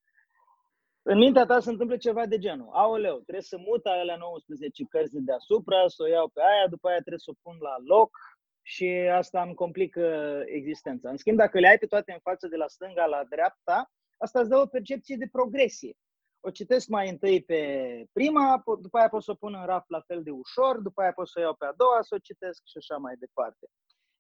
[1.03, 2.69] în mintea ta se întâmplă ceva de genul.
[2.73, 6.89] Aoleu, trebuie să mut alea 19 cărți de deasupra, să o iau pe aia, după
[6.89, 8.19] aia trebuie să o pun la loc
[8.63, 11.11] și asta îmi complică existența.
[11.11, 14.41] În schimb, dacă le ai pe toate în față de la stânga la dreapta, asta
[14.41, 15.95] îți dă o percepție de progresie.
[16.41, 20.01] O citesc mai întâi pe prima, după aia pot să o pun în raf la
[20.01, 22.63] fel de ușor, după aia pot să o iau pe a doua, să o citesc
[22.65, 23.67] și așa mai departe.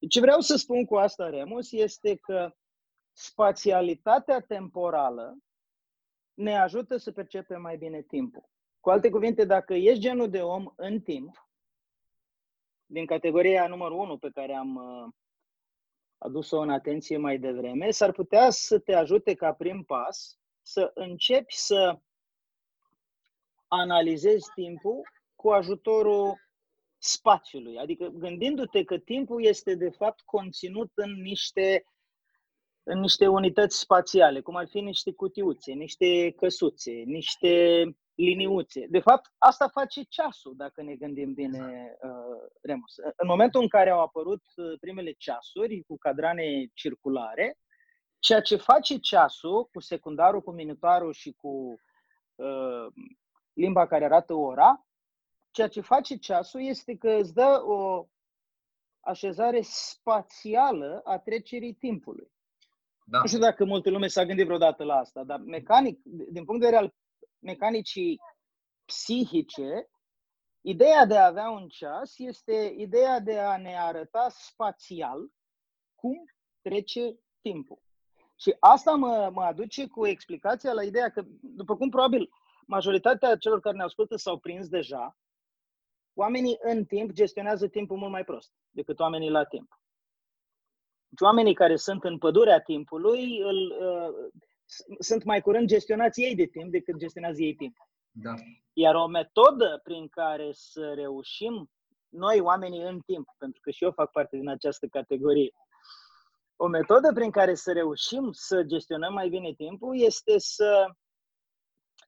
[0.09, 2.53] Ce vreau să spun cu asta, Remus, este că
[3.13, 5.37] spațialitatea temporală
[6.35, 8.49] ne ajută să percepem mai bine timpul.
[8.81, 11.49] Cu alte cuvinte, dacă ești genul de om în timp,
[12.87, 15.13] din categoria numărul 1 pe care am uh,
[16.19, 21.55] adus-o în atenție mai devreme, s-ar putea să te ajute ca prim pas să începi
[21.57, 22.01] să
[23.69, 25.01] analizezi timpul
[25.35, 26.35] cu ajutorul
[26.99, 27.79] spațiului.
[27.79, 31.85] Adică gândindu-te că timpul este de fapt conținut în niște
[32.91, 37.83] în niște unități spațiale, cum ar fi niște cutiuțe, niște căsuțe, niște
[38.15, 38.87] liniuțe.
[38.89, 42.97] De fapt, asta face ceasul, dacă ne gândim bine, uh, Remus.
[43.17, 47.59] În momentul în care au apărut uh, primele ceasuri cu cadrane circulare,
[48.19, 51.81] ceea ce face ceasul cu secundarul, cu minutarul și cu
[52.35, 52.87] uh,
[53.59, 54.87] limba care arată ora,
[55.51, 58.07] ceea ce face ceasul este că îți dă o
[59.01, 62.31] așezare spațială a trecerii timpului.
[63.05, 63.19] Da.
[63.19, 66.67] Nu știu dacă multă lume s-a gândit vreodată la asta, dar mecanic, din punct de
[66.67, 66.95] vedere al
[67.39, 68.19] mecanicii
[68.85, 69.91] psihice,
[70.61, 75.31] ideea de a avea un ceas este ideea de a ne arăta spațial
[75.95, 76.25] cum
[76.61, 77.83] trece timpul.
[78.37, 82.31] Și asta mă, mă aduce cu explicația la ideea că, după cum probabil
[82.69, 85.17] majoritatea celor care ne ascultă s-au prins deja,
[86.15, 89.81] oamenii în timp gestionează timpul mult mai prost decât oamenii la timp.
[91.09, 94.41] Deci oamenii care sunt în pădurea timpului îl, uh,
[94.99, 97.77] sunt mai curând gestionați ei de timp decât gestionează ei timp.
[98.11, 98.35] Da.
[98.73, 101.71] Iar o metodă prin care să reușim
[102.09, 105.53] noi, oamenii în timp, pentru că și eu fac parte din această categorie,
[106.57, 110.87] o metodă prin care să reușim să gestionăm mai bine timpul este să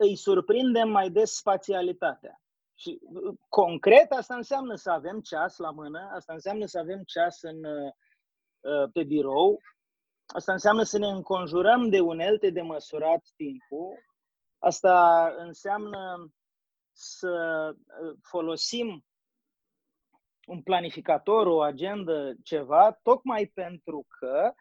[0.00, 2.40] îi surprindem mai des spațialitatea.
[2.74, 3.00] Și
[3.48, 7.92] concret asta înseamnă să avem ceas la mână, asta înseamnă să avem ceas în uh,
[8.60, 9.60] Uh, pe birou.
[10.26, 14.04] Asta înseamnă să ne înconjurăm de unelte de măsurat timpul.
[14.58, 16.32] Asta înseamnă
[16.92, 19.04] să uh, folosim
[20.46, 24.52] un planificator, o agendă, ceva, tocmai pentru că,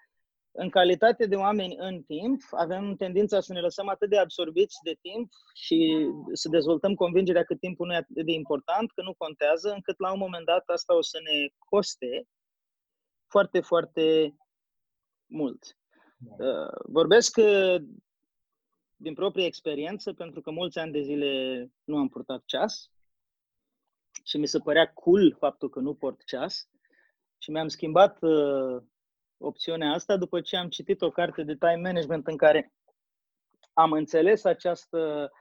[0.52, 4.98] în calitate de oameni în timp, avem tendința să ne lăsăm atât de absorbiți de
[5.02, 9.72] timp și să dezvoltăm convingerea că timpul nu e atât de important, că nu contează,
[9.72, 12.28] încât la un moment dat asta o să ne coste
[13.28, 14.36] foarte, foarte
[15.26, 15.78] mult.
[16.18, 16.46] Da.
[16.46, 17.82] Uh, vorbesc uh,
[18.96, 22.92] din proprie experiență, pentru că mulți ani de zile nu am purtat ceas
[24.24, 26.70] și mi se părea cool faptul că nu port ceas
[27.38, 28.84] și mi-am schimbat uh,
[29.42, 32.74] opțiunea asta după ce am citit o carte de time management în care
[33.74, 35.32] am înțeles această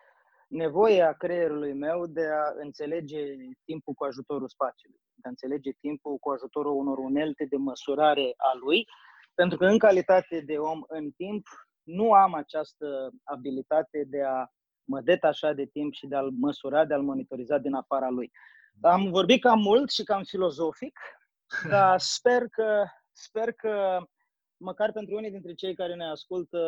[0.48, 3.24] nevoie a creierului meu de a înțelege
[3.64, 8.56] timpul cu ajutorul spațiului de a înțelege timpul cu ajutorul unor unelte de măsurare a
[8.64, 8.86] lui,
[9.34, 11.46] pentru că în calitate de om în timp
[11.82, 14.46] nu am această abilitate de a
[14.84, 18.30] mă detașa de timp și de a-l măsura, de a-l monitoriza din afara lui.
[18.80, 20.98] Am vorbit cam mult și cam filozofic,
[21.70, 22.84] dar sper că,
[23.18, 23.98] sper că
[24.56, 26.58] măcar pentru unii dintre cei care ne ascultă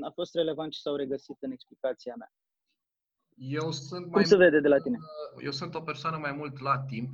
[0.00, 2.32] a fost relevant și s-au regăsit în explicația mea.
[3.36, 4.98] Eu sunt Cum mai se vede de la tine?
[5.44, 7.10] Eu sunt o persoană mai mult la timp,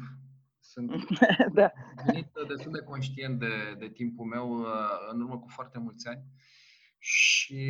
[0.60, 0.90] sunt
[1.60, 1.72] da.
[2.48, 4.66] destul de conștient de, de timpul meu uh,
[5.12, 6.22] în urmă cu foarte mulți ani
[6.98, 7.64] și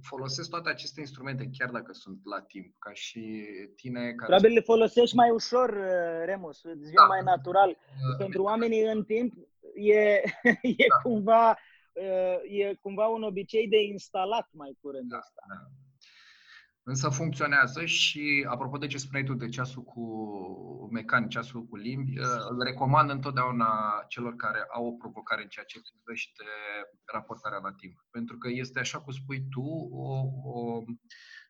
[0.00, 3.46] folosesc toate aceste instrumente, chiar dacă sunt la timp, ca și
[3.76, 4.00] tine.
[4.00, 7.04] Care Probabil le folosești mai ușor, uh, Remus, îți vine da.
[7.04, 7.68] mai natural.
[7.68, 9.34] Uh, Pentru oamenii în timp
[9.74, 10.22] e,
[10.62, 10.96] e, da.
[11.02, 11.58] cumva,
[12.48, 15.42] e cumva un obicei de instalat mai curând da, asta.
[15.48, 15.70] Da.
[16.84, 22.18] Însă funcționează și, apropo de ce spuneai tu de ceasul cu mecanic, ceasul cu limbi,
[22.18, 26.44] uh, îl recomand întotdeauna celor care au o provocare în ceea ce privește
[27.04, 28.06] raportarea la timp.
[28.10, 30.82] Pentru că este, așa cum spui tu, o, o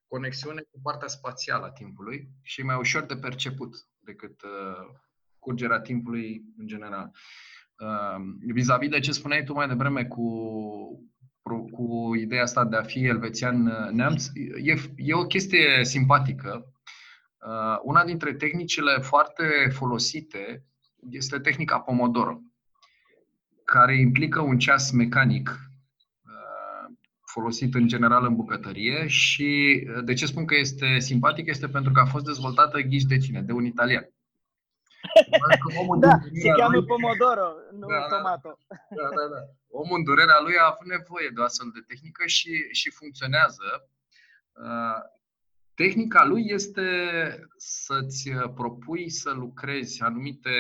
[0.07, 5.01] conexiune cu partea spațială a timpului și e mai ușor de perceput decât uh,
[5.39, 7.11] curgerea timpului în general.
[7.83, 10.27] Uh, vis-a-vis de ce spuneai tu mai devreme cu
[11.43, 14.27] cu ideea asta de a fi elvețian uh, neamț,
[14.63, 16.67] e, e o chestie simpatică.
[17.47, 20.65] Uh, una dintre tehnicile foarte folosite
[21.11, 22.41] este tehnica Pomodoro,
[23.65, 25.49] care implică un ceas mecanic
[26.25, 26.95] uh,
[27.27, 32.01] folosit în general în bucătărie și de ce spun că este simpatic este pentru că
[32.01, 33.41] a fost dezvoltată ghiși de cine?
[33.41, 34.09] De un italian.
[36.07, 36.87] Da, se cheamă lui...
[36.87, 38.17] Pomodoro, nu da, da, da.
[38.17, 38.59] tomato.
[38.99, 39.41] Da, da, da.
[39.81, 43.67] Omul în durerea lui a avut nevoie de o astfel de tehnică și, și funcționează.
[44.53, 45.01] Uh,
[45.75, 46.87] tehnica lui este
[47.57, 50.51] să-ți propui să lucrezi anumite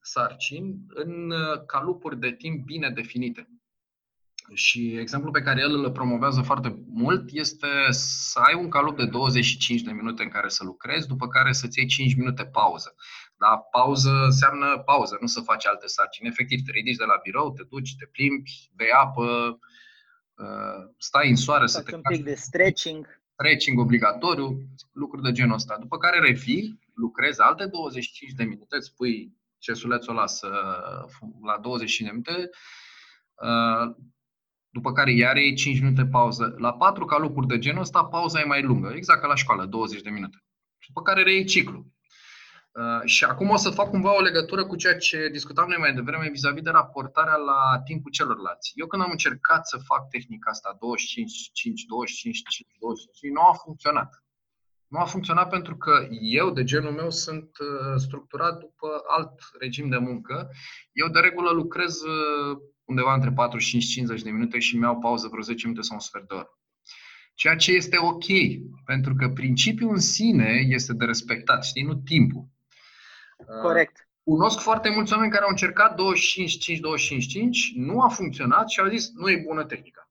[0.00, 1.32] sarcini în
[1.66, 3.48] calupuri de timp bine definite.
[4.54, 9.06] Și exemplul pe care el îl promovează foarte mult este să ai un calup de
[9.06, 12.94] 25 de minute în care să lucrezi, după care să-ți iei 5 minute pauză.
[13.42, 16.28] Da, pauză înseamnă pauză, nu să faci alte sarcini.
[16.28, 19.58] Efectiv, te ridici de la birou, te duci, te plimbi, bei apă,
[20.34, 23.20] uh, stai în soare să te un pic de stretching.
[23.32, 25.76] Stretching obligatoriu, lucruri de genul ăsta.
[25.78, 30.48] După care revii, lucrezi alte 25 de minute, îți pui cesulețul ăla să,
[31.42, 32.50] la 25 de minute,
[33.34, 33.96] uh,
[34.68, 36.54] după care iar iei 5 minute pauză.
[36.58, 40.00] La patru calupuri de genul ăsta, pauza e mai lungă, exact ca la școală, 20
[40.00, 40.44] de minute.
[40.86, 41.86] După care reiei ciclu.
[42.72, 45.94] Uh, și acum o să fac cumva o legătură cu ceea ce discutam noi mai
[45.94, 48.72] devreme vis-a-vis de raportarea la timpul celorlalți.
[48.74, 53.52] Eu când am încercat să fac tehnica asta 25, 5, 25, 5, 25, nu a
[53.52, 54.24] funcționat.
[54.86, 59.88] Nu a funcționat pentru că eu, de genul meu, sunt uh, structurat după alt regim
[59.88, 60.50] de muncă.
[60.92, 65.28] Eu, de regulă, lucrez uh, undeva între 45 și 50 de minute și mi-au pauză
[65.30, 66.58] vreo 10 minute sau un sfert de oră.
[67.34, 68.24] Ceea ce este ok,
[68.84, 72.48] pentru că principiul în sine este de respectat, știi, nu timpul.
[73.40, 74.08] Uh, Corect.
[74.22, 75.96] Cunosc foarte mulți oameni care au încercat 25-5-25,
[77.74, 80.10] nu a funcționat și au zis nu e bună tehnica.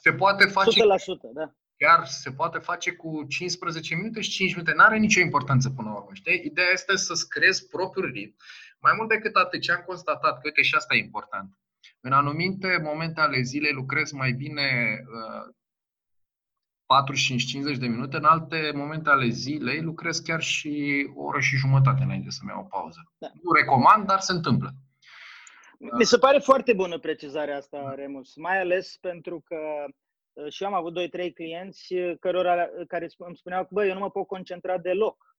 [0.00, 0.84] Se poate face 100%,
[1.34, 1.54] da.
[1.76, 4.72] Chiar se poate face cu 15 minute și 5 minute.
[4.72, 6.10] Nu are nicio importanță până la urmă.
[6.12, 6.42] Știi?
[6.44, 8.36] Ideea este să-ți creezi propriul ritm.
[8.80, 11.58] Mai mult decât atât, ce am constatat, că uite și asta e important.
[12.00, 15.54] În anumite momente ale zilei lucrez mai bine uh,
[17.74, 22.02] 45-50 de minute, în alte momente ale zilei lucrez chiar și o oră și jumătate
[22.02, 23.12] înainte să-mi iau o pauză.
[23.18, 23.30] Da.
[23.42, 24.70] Nu recomand, dar se întâmplă.
[25.78, 29.56] Mi se pare foarte bună precizarea asta, Remus, mai ales pentru că
[30.32, 30.94] uh, și eu am avut
[31.28, 35.33] 2-3 clienți cărora, care îmi spuneau că, bă, eu nu mă pot concentra deloc.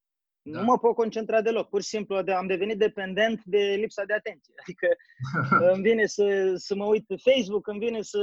[0.47, 0.59] Da.
[0.59, 1.69] Nu mă pot concentra deloc.
[1.69, 4.53] Pur și simplu am devenit dependent de lipsa de atenție.
[4.61, 4.87] Adică
[5.73, 8.19] îmi vine să, să mă uit pe Facebook, îmi vine să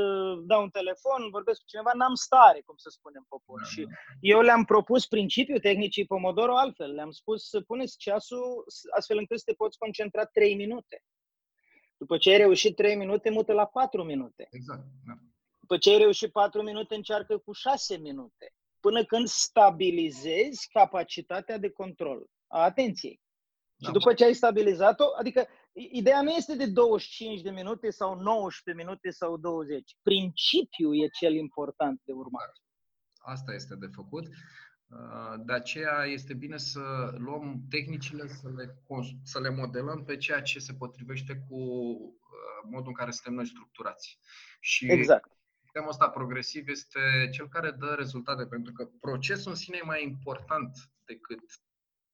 [0.46, 3.60] dau un telefon, vorbesc cu cineva, n-am stare, cum să spunem popor.
[3.60, 3.90] Da, și da.
[4.20, 6.94] eu le-am propus principiul tehnicii Pomodoro altfel.
[6.94, 8.64] Le-am spus să puneți ceasul
[8.96, 11.04] astfel încât să te poți concentra 3 minute.
[11.96, 14.46] După ce ai reușit 3 minute, mută la 4 minute.
[14.50, 14.82] Exact.
[15.06, 15.14] Da.
[15.60, 18.54] După ce ai reușit 4 minute, încearcă cu 6 minute
[18.86, 23.20] până când stabilizezi capacitatea de control a atenției.
[23.76, 23.86] Da.
[23.86, 28.84] Și după ce ai stabilizat-o, adică ideea nu este de 25 de minute sau 19
[28.84, 29.96] minute sau 20.
[30.02, 32.52] Principiul e cel important de urmat.
[33.14, 34.26] Asta este de făcut.
[34.26, 38.82] Uh, de aceea este bine să luăm tehnicile, să le,
[39.22, 43.46] să le modelăm pe ceea ce se potrivește cu uh, modul în care suntem noi
[43.46, 44.18] structurați.
[44.60, 45.41] Și exact
[45.72, 50.02] sistemul ăsta progresiv este cel care dă rezultate, pentru că procesul în sine e mai
[50.02, 51.42] important decât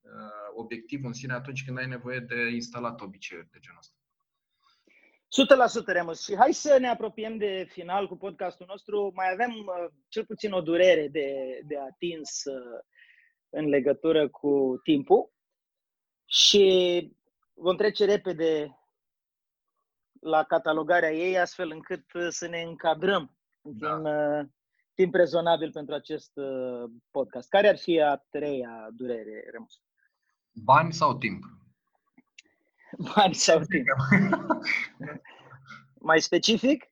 [0.00, 0.10] uh,
[0.54, 3.94] obiectivul în sine atunci când ai nevoie de instalat obiceiuri de genul ăsta.
[5.82, 6.22] 100% Remus.
[6.22, 9.12] Și hai să ne apropiem de final cu podcastul nostru.
[9.14, 12.80] Mai avem uh, cel puțin o durere de, de atins uh,
[13.48, 15.32] în legătură cu timpul
[16.24, 16.66] și
[17.54, 18.78] vom trece repede
[20.20, 23.37] la catalogarea ei, astfel încât să ne încadrăm da.
[23.74, 24.44] Din uh,
[24.94, 27.48] timp rezonabil pentru acest uh, podcast.
[27.48, 29.82] Care ar fi a treia durere, Remus?
[30.52, 31.44] Bani sau timp?
[33.14, 33.86] Bani sau timp.
[36.08, 36.84] Mai specific?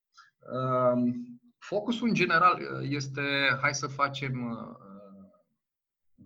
[0.53, 3.23] Um, focusul în general uh, este
[3.61, 4.77] hai să facem uh,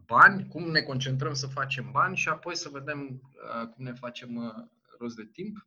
[0.06, 4.36] bani, cum ne concentrăm să facem bani și apoi să vedem uh, cum ne facem
[4.36, 4.66] uh,
[4.98, 5.66] rost de timp.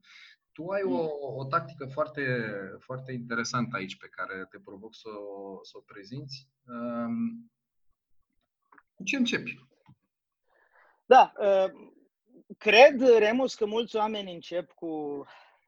[0.53, 1.37] Tu ai o, mm.
[1.37, 2.47] o tactică foarte,
[2.79, 6.49] foarte interesantă aici pe care te provoc să o, să o prezinți.
[6.65, 7.51] Um,
[8.93, 9.59] cu ce începi?
[11.05, 11.71] Da, uh,
[12.57, 15.23] cred, Remus, că mulți oameni încep cu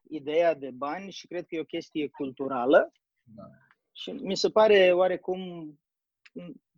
[0.08, 2.92] ideea de bani și cred că e o chestie culturală.
[3.22, 3.42] Da.
[3.92, 5.72] Și mi se pare oarecum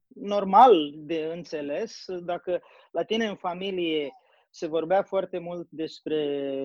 [0.07, 4.13] normal de înțeles dacă la tine în familie
[4.59, 6.21] se vorbea foarte mult despre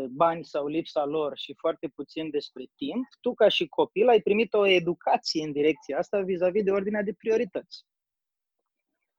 [0.10, 4.54] bani sau lipsa lor și foarte puțin despre timp, tu ca și copil ai primit
[4.54, 7.86] o educație în direcția asta vis-a-vis de ordinea de priorități.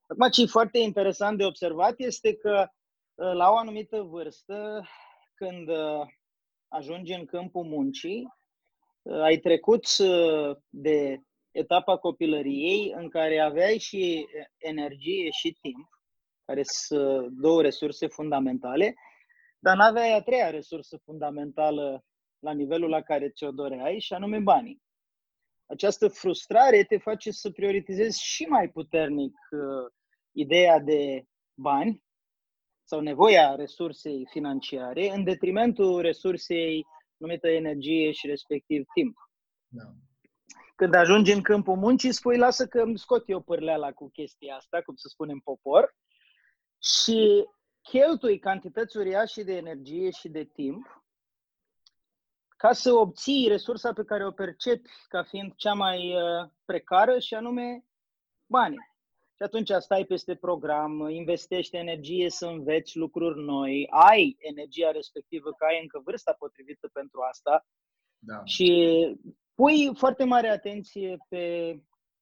[0.07, 2.66] Acum, ce e foarte interesant de observat este că
[3.14, 4.89] uh, la o anumită vârstă,
[5.35, 6.07] când uh,
[6.68, 8.29] ajungi în câmpul muncii,
[9.03, 9.87] uh, ai trecut
[10.68, 11.20] de
[11.51, 14.27] etapa copilăriei în care aveai și
[14.59, 15.89] energie și timp,
[16.45, 18.95] care sunt două resurse fundamentale,
[19.59, 22.05] dar n-aveai a treia resursă fundamentală
[22.38, 24.82] la nivelul la care ți-o doreai, și anume banii.
[25.66, 29.92] Această frustrare te face să prioritizezi și mai puternic uh,
[30.32, 31.24] ideea de
[31.55, 32.03] bani
[32.88, 36.86] sau nevoia resursei financiare în detrimentul resursei
[37.16, 39.16] numită energie și respectiv timp.
[39.68, 39.84] Da.
[40.76, 44.82] Când ajungi în câmpul muncii, spui, lasă că îmi scot eu pârleala cu chestia asta,
[44.82, 45.95] cum să spunem popor,
[46.85, 47.49] și
[47.82, 51.05] cheltui cantități uriașe de energie și de timp
[52.57, 57.35] ca să obții resursa pe care o percepi ca fiind cea mai uh, precară și
[57.35, 57.85] anume
[58.47, 58.93] banii.
[59.37, 65.64] Și atunci stai peste program, investești energie să înveți lucruri noi, ai energia respectivă, că
[65.64, 67.66] ai încă vârsta potrivită pentru asta
[68.18, 68.45] da.
[68.45, 68.97] și
[69.55, 71.76] pui foarte mare atenție pe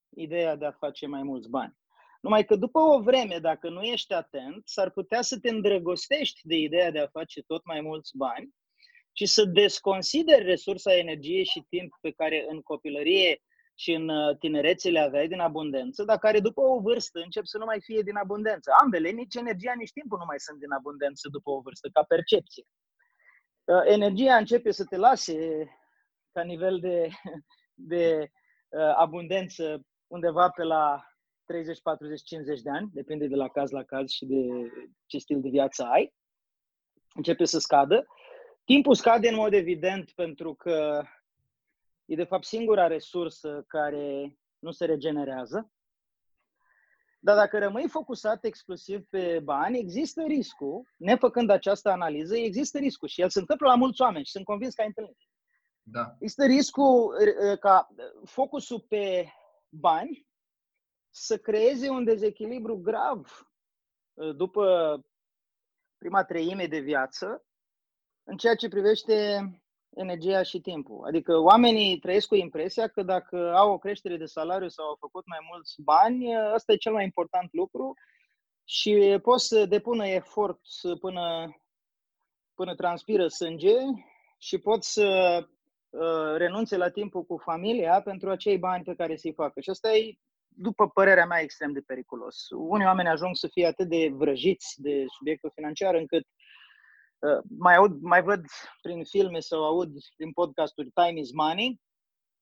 [0.08, 1.76] ideea de a face mai mulți bani.
[2.22, 6.56] Numai că după o vreme, dacă nu ești atent, s-ar putea să te îndrăgostești de
[6.56, 8.50] ideea de a face tot mai mulți bani
[9.12, 13.42] și să desconsideri resursa energie și timp pe care în copilărie
[13.74, 17.58] și în uh, tinerețe le aveai din abundență, dar care după o vârstă încep să
[17.58, 18.70] nu mai fie din abundență.
[18.82, 22.64] Ambele, nici energia, nici timpul nu mai sunt din abundență după o vârstă, ca percepție.
[23.64, 25.68] Uh, energia începe să te lase
[26.32, 27.08] ca nivel de,
[27.92, 28.30] de
[28.68, 31.11] uh, abundență undeva pe la
[31.52, 34.70] 30, 40, 50 de ani, depinde de la caz la caz și de
[35.06, 36.14] ce stil de viață ai.
[37.14, 38.06] Începe să scadă.
[38.64, 41.02] Timpul scade în mod evident pentru că
[42.04, 45.70] e de fapt singura resursă care nu se regenerează.
[47.18, 53.20] Dar dacă rămâi focusat exclusiv pe bani, există riscul, nefăcând această analiză, există riscul și
[53.20, 55.18] el se întâmplă la mulți oameni și sunt convins că ai întâlnit.
[55.82, 56.16] Da.
[56.18, 57.14] Există riscul
[57.60, 57.88] ca
[58.24, 59.26] focusul pe
[59.68, 60.30] bani
[61.14, 63.46] să creeze un dezechilibru grav
[64.36, 64.98] după
[65.98, 67.44] prima treime de viață
[68.22, 69.46] în ceea ce privește
[69.94, 71.04] energia și timpul.
[71.06, 75.26] Adică oamenii trăiesc cu impresia că dacă au o creștere de salariu sau au făcut
[75.26, 77.94] mai mulți bani, ăsta e cel mai important lucru
[78.64, 80.60] și pot să depună efort
[81.00, 81.56] până,
[82.54, 83.76] până transpiră sânge
[84.38, 85.38] și pot să
[85.90, 89.60] uh, renunțe la timpul cu familia pentru acei bani pe care să-i facă.
[89.60, 90.18] Și asta e,
[90.54, 92.46] după părerea mea, extrem de periculos.
[92.50, 96.26] Unii oameni ajung să fie atât de vrăjiți de subiectul financiar încât
[97.22, 98.44] Uh, mai, aud, mai văd
[98.80, 101.80] prin filme sau aud prin podcasturi Time is money,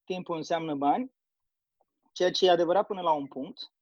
[0.05, 1.13] timpul înseamnă bani,
[2.13, 3.73] ceea ce e adevărat până la un punct.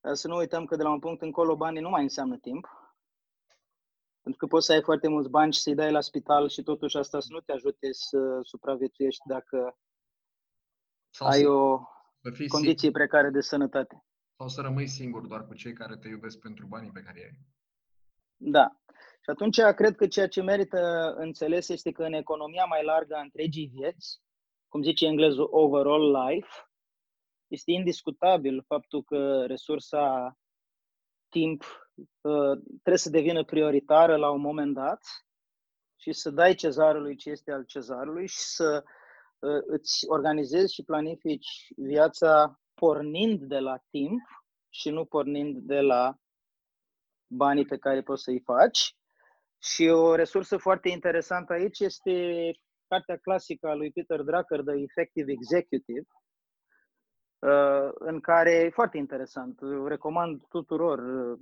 [0.00, 2.68] Uh, să nu uităm că de la un punct încolo banii nu mai înseamnă timp.
[4.22, 6.96] Pentru că poți să ai foarte mulți bani și să-i dai la spital și totuși
[6.96, 9.78] asta să nu te ajute să supraviețuiești dacă
[11.10, 11.80] sau ai o
[12.30, 13.00] condiție singur.
[13.00, 14.04] precare de sănătate.
[14.36, 17.38] Sau să rămâi singur doar cu cei care te iubesc pentru banii pe care ai.
[18.36, 18.80] Da.
[19.22, 23.20] Și atunci cred că ceea ce merită înțeles este că în economia mai largă a
[23.20, 24.20] întregii vieți,
[24.68, 26.48] cum zice englezul overall life,
[27.46, 30.36] este indiscutabil faptul că resursa
[31.28, 31.62] timp
[32.20, 35.00] uh, trebuie să devină prioritară la un moment dat
[35.96, 38.90] și să dai cezarului ce este al cezarului și să uh,
[39.66, 44.20] îți organizezi și planifici viața pornind de la timp
[44.68, 46.14] și nu pornind de la
[47.26, 48.96] banii pe care poți să-i faci.
[49.62, 52.12] Și o resursă foarte interesantă aici este
[52.86, 56.06] cartea clasică a lui Peter Drucker, The Effective Executive,
[57.38, 61.38] uh, în care e foarte interesant, recomand tuturor, uh,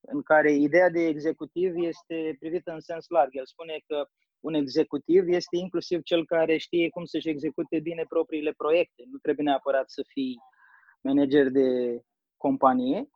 [0.00, 3.28] în care ideea de executiv este privită în sens larg.
[3.30, 4.08] El spune că
[4.40, 9.02] un executiv este inclusiv cel care știe cum să-și execute bine propriile proiecte.
[9.10, 10.38] Nu trebuie neapărat să fii
[11.00, 12.00] manager de
[12.36, 13.08] companie,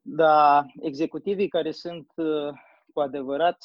[0.00, 2.48] dar executivii care sunt uh,
[2.92, 3.64] cu adevărat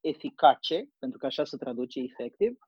[0.00, 2.58] eficace, pentru că așa se traduce efectiv,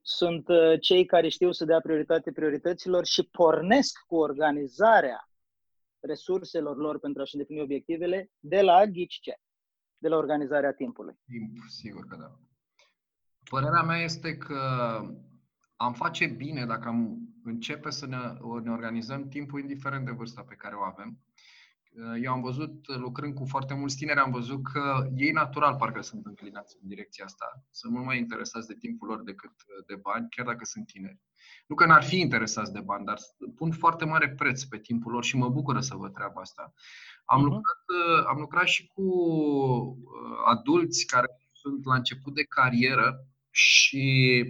[0.00, 5.28] sunt uh, cei care știu să dea prioritate priorităților și pornesc cu organizarea
[6.00, 9.34] resurselor lor pentru a-și îndeplini obiectivele de la ghici ce?
[9.98, 11.14] De la organizarea timpului.
[11.26, 12.38] Timp, sigur că da.
[13.50, 14.58] Părerea mea este că
[15.76, 18.16] am face bine dacă am începe să ne,
[18.62, 21.18] ne organizăm timpul indiferent de vârsta pe care o avem
[21.96, 25.76] Uh, eu am văzut, uh, lucrând cu foarte mulți tineri, am văzut că ei natural
[25.76, 27.64] parcă sunt înclinați în direcția asta.
[27.70, 31.20] Sunt mult mai interesați de timpul lor decât uh, de bani, chiar dacă sunt tineri.
[31.66, 33.18] Nu că n-ar fi interesați de bani, dar
[33.54, 36.72] pun foarte mare preț pe timpul lor și mă bucură să văd treaba asta.
[37.24, 37.42] Am, uh-huh.
[37.42, 37.82] lucrat,
[38.26, 39.04] am lucrat și cu
[40.44, 44.44] adulți care sunt la început de carieră și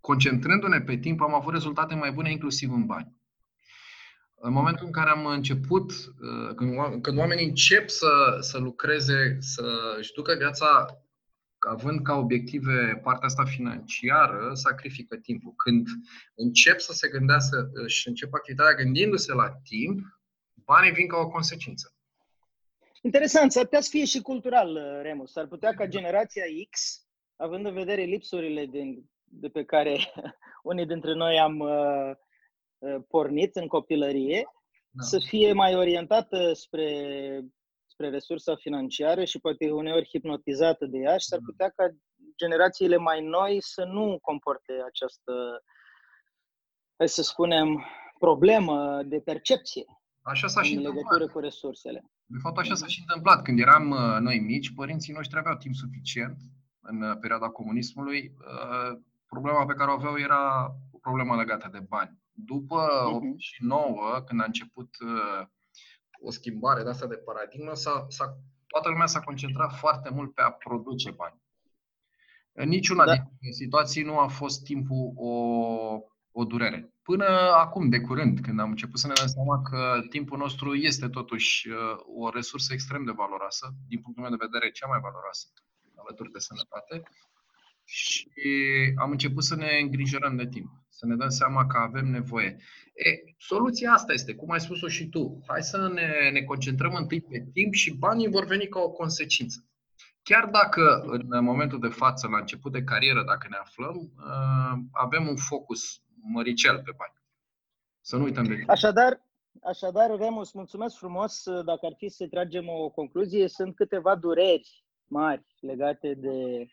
[0.00, 3.16] concentrându-ne pe timp, am avut rezultate mai bune inclusiv în bani.
[4.34, 9.94] În momentul în care am început, uh, când, când oamenii încep să, să lucreze, să
[9.98, 10.86] își ducă viața
[11.58, 15.52] având ca obiective partea asta financiară, sacrifică timpul.
[15.56, 15.86] Când
[16.34, 20.00] încep să se gândească și încep activitatea gândindu-se la timp,
[20.54, 21.94] banii vin ca o consecință.
[23.02, 25.32] Interesant, s-ar putea să fie și cultural, Remus.
[25.32, 27.05] S-ar putea ca generația X,
[27.36, 29.98] având în vedere lipsurile din, de pe care
[30.62, 32.10] unii dintre noi am uh,
[32.78, 34.46] uh, pornit în copilărie,
[34.90, 35.04] da.
[35.04, 37.40] să fie mai orientată spre
[37.88, 41.44] spre resursa financiară și poate uneori hipnotizată de ea și s-ar mm.
[41.44, 41.88] putea ca
[42.36, 45.32] generațiile mai noi să nu comporte această,
[46.96, 47.84] hai să spunem,
[48.18, 49.84] problemă de percepție
[50.22, 51.32] Așa s-a și în legătură întâmplat.
[51.32, 52.04] cu resursele.
[52.24, 53.42] De fapt, așa s-a și întâmplat.
[53.42, 56.36] Când eram uh, noi mici, părinții noștri aveau timp suficient
[56.86, 58.34] în uh, perioada comunismului.
[58.38, 62.18] Uh, problema pe care o aveau era o problemă legată de bani.
[62.32, 63.14] După uh-huh.
[63.14, 64.96] 89, când a început
[66.20, 70.42] o schimbare de asta de paradigmă, s-a, s-a, toată lumea s-a concentrat foarte mult pe
[70.42, 71.40] a produce bani.
[72.52, 73.12] În niciuna da.
[73.40, 75.30] din situații nu a fost timpul o,
[76.32, 76.90] o durere.
[77.02, 77.24] Până
[77.64, 81.68] acum, de curând, când am început să ne dăm seama că timpul nostru este totuși
[81.68, 81.76] uh,
[82.20, 85.46] o resursă extrem de valoroasă, din punctul meu de vedere cea mai valoroasă,
[86.06, 87.02] alături de sănătate,
[87.88, 88.30] și
[88.96, 92.56] am început să ne îngrijorăm de timp, să ne dăm seama că avem nevoie.
[92.94, 95.42] E, soluția asta este, cum ai spus-o și tu.
[95.46, 99.64] Hai să ne, ne concentrăm întâi pe timp și banii vor veni ca o consecință.
[100.22, 105.28] Chiar dacă în momentul de față, la început de carieră, dacă ne aflăm, uh, avem
[105.28, 107.12] un focus măricel pe bani.
[108.00, 108.68] Să nu uităm de timp.
[108.68, 109.26] Așadar,
[109.62, 111.42] așadar, Remus, mulțumesc frumos.
[111.44, 116.66] Dacă ar fi să tragem o concluzie, sunt câteva dureri mari legate de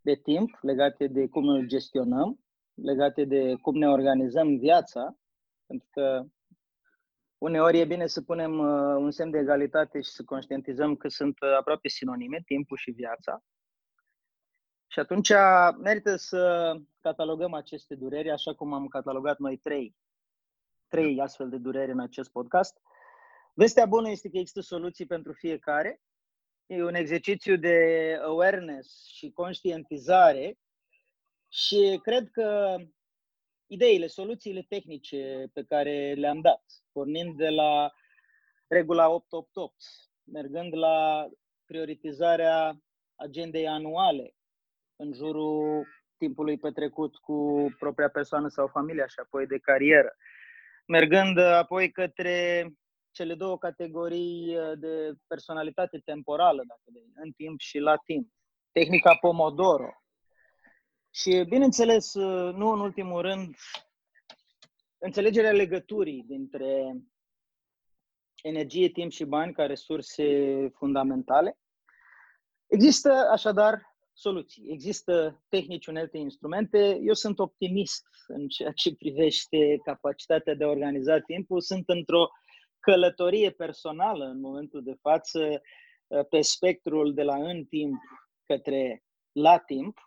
[0.00, 2.40] de timp legate de cum îl gestionăm,
[2.74, 5.16] legate de cum ne organizăm viața,
[5.66, 6.24] pentru că
[7.38, 11.40] uneori e bine să punem uh, un semn de egalitate și să conștientizăm că sunt
[11.40, 13.42] uh, aproape sinonime, timpul și viața.
[14.86, 15.32] Și atunci
[15.82, 19.96] merită să catalogăm aceste dureri, așa cum am catalogat noi trei,
[20.88, 22.80] trei astfel de dureri în acest podcast.
[23.54, 26.00] Vestea bună este că există soluții pentru fiecare
[26.72, 30.58] E un exercițiu de awareness și conștientizare
[31.48, 32.76] și cred că
[33.66, 36.62] ideile, soluțiile tehnice pe care le-am dat,
[36.92, 37.92] pornind de la
[38.66, 39.74] regula 888,
[40.24, 41.28] mergând la
[41.64, 42.80] prioritizarea
[43.14, 44.34] agendei anuale
[44.96, 45.86] în jurul
[46.18, 50.16] timpului petrecut cu propria persoană sau familia și apoi de carieră,
[50.86, 52.68] mergând apoi către
[53.10, 58.28] cele două categorii uh, de personalitate temporală, dacă de, în timp și la timp.
[58.72, 59.90] Tehnica Pomodoro.
[61.10, 63.54] Și, bineînțeles, uh, nu în ultimul rând,
[64.98, 66.96] înțelegerea legăturii dintre
[68.42, 70.24] energie, timp și bani ca resurse
[70.74, 71.58] fundamentale.
[72.66, 74.64] Există, așadar, soluții.
[74.68, 76.98] Există tehnici, unelte, instrumente.
[77.02, 81.60] Eu sunt optimist în ceea ce privește capacitatea de a organiza timpul.
[81.60, 82.28] Sunt într-o
[82.80, 85.60] călătorie personală în momentul de față
[86.06, 88.00] uh, pe spectrul de la în timp
[88.46, 89.02] către
[89.32, 89.98] la timp,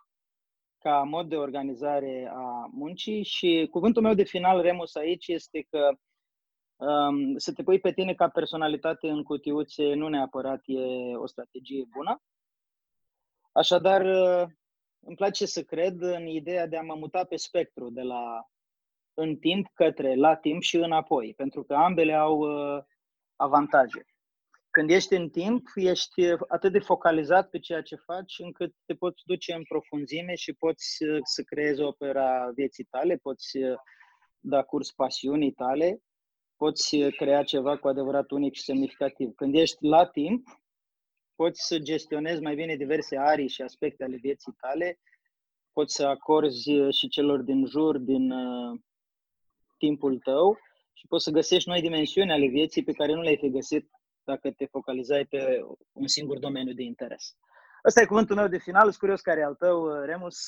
[0.78, 5.90] ca mod de organizare a muncii și cuvântul meu de final, Remus, aici este că
[6.76, 11.84] um, să te pui pe tine ca personalitate în cutiuțe nu neapărat e o strategie
[11.90, 12.22] bună.
[13.52, 14.48] Așadar, uh,
[15.00, 18.48] îmi place să cred în ideea de a mă muta pe spectru de la
[19.14, 22.82] în timp către la timp și înapoi, pentru că ambele au uh,
[23.36, 24.04] avantaje.
[24.70, 29.22] Când ești în timp, ești atât de focalizat pe ceea ce faci, încât te poți
[29.24, 33.76] duce în profunzime și poți uh, să creezi opera vieții tale, poți uh,
[34.40, 35.98] da curs pasiunii tale,
[36.56, 39.34] poți crea ceva cu adevărat unic și semnificativ.
[39.34, 40.46] Când ești la timp,
[41.34, 44.98] poți să gestionezi mai bine diverse arii și aspecte ale vieții tale,
[45.72, 48.32] poți să acorzi și celor din jur, din
[49.84, 50.58] timpul tău
[50.92, 53.90] și poți să găsești noi dimensiuni ale vieții pe care nu le-ai fi găsit
[54.24, 55.40] dacă te focalizai pe
[55.92, 57.36] un singur domeniu de interes.
[57.84, 60.38] Ăsta e cuvântul meu de final, sunt curios care e al tău, Remus,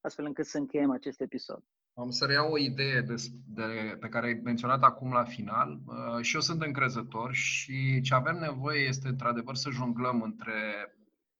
[0.00, 1.62] astfel încât să încheiem acest episod.
[1.94, 3.14] Am să reiau o idee de,
[3.46, 5.80] de, pe care ai menționat acum la final.
[5.86, 10.58] Uh, și eu sunt încrezător și ce avem nevoie este, într-adevăr, să jonglăm între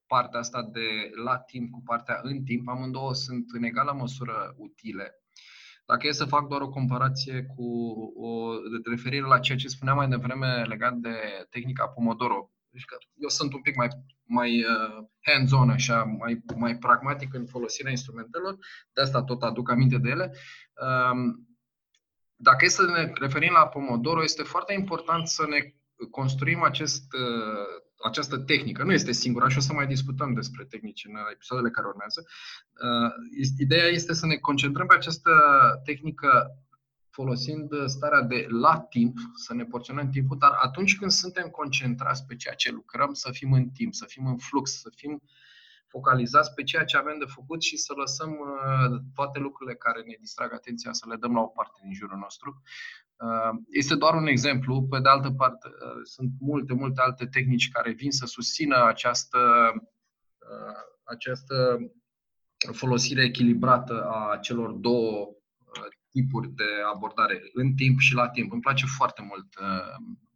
[0.07, 0.87] partea asta de
[1.23, 2.67] la timp cu partea în timp.
[2.67, 5.20] Amândouă sunt în egală măsură utile.
[5.85, 7.63] Dacă e să fac doar o comparație cu
[8.15, 8.53] o
[8.89, 11.15] referire la ceea ce spuneam mai devreme legat de
[11.49, 13.87] tehnica Pomodoro, Deci că eu sunt un pic mai,
[14.23, 18.57] mai uh, hands-on, așa, mai, mai pragmatic în folosirea instrumentelor,
[18.93, 20.35] de asta tot aduc aminte de ele.
[21.11, 21.47] Um,
[22.35, 25.75] dacă este să ne referim la Pomodoro, este foarte important să ne
[26.09, 28.83] construim acest, uh, această tehnică.
[28.83, 32.25] Nu este singura și o să mai discutăm despre tehnici în episoadele care urmează.
[32.25, 33.11] Uh,
[33.57, 35.31] ideea este să ne concentrăm pe această
[35.83, 36.55] tehnică
[37.09, 42.35] folosind starea de la timp, să ne porționăm timpul, dar atunci când suntem concentrați pe
[42.35, 45.21] ceea ce lucrăm, să fim în timp, să fim în flux, să fim
[45.91, 50.15] focalizați pe ceea ce avem de făcut și să lăsăm uh, toate lucrurile care ne
[50.19, 52.61] distrag atenția, să le dăm la o parte din jurul nostru.
[53.15, 54.83] Uh, este doar un exemplu.
[54.89, 59.39] Pe de altă parte, uh, sunt multe, multe alte tehnici care vin să susțină această,
[61.03, 61.77] această
[62.71, 65.35] folosire echilibrată a celor două
[66.09, 68.51] tipuri de abordare, în timp și la timp.
[68.51, 69.47] Îmi place foarte mult,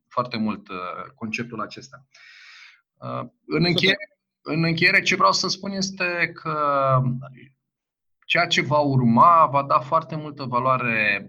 [0.07, 0.67] foarte mult
[1.15, 2.05] conceptul acesta.
[3.45, 4.14] În încheiere,
[4.47, 6.57] în încheiere, ce vreau să spun este că
[8.25, 11.25] ceea ce va urma va da foarte multă valoare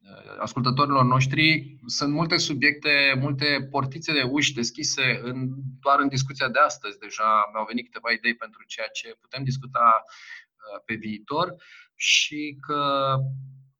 [0.00, 1.76] uh, ascultătorilor noștri.
[1.86, 5.48] Sunt multe subiecte, multe portițe de uși deschise în,
[5.80, 6.98] doar în discuția de astăzi.
[6.98, 11.54] Deja mi-au venit câteva idei pentru ceea ce putem discuta uh, pe viitor
[11.94, 13.14] și că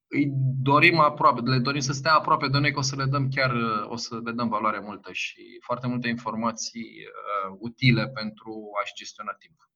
[0.08, 0.32] îi
[0.62, 3.52] dorim aproape, le dorim să stea aproape de noi, că o să le dăm chiar,
[3.88, 9.32] o să le dăm valoare multă și foarte multe informații uh, utile pentru a-și gestiona
[9.38, 9.66] timpul.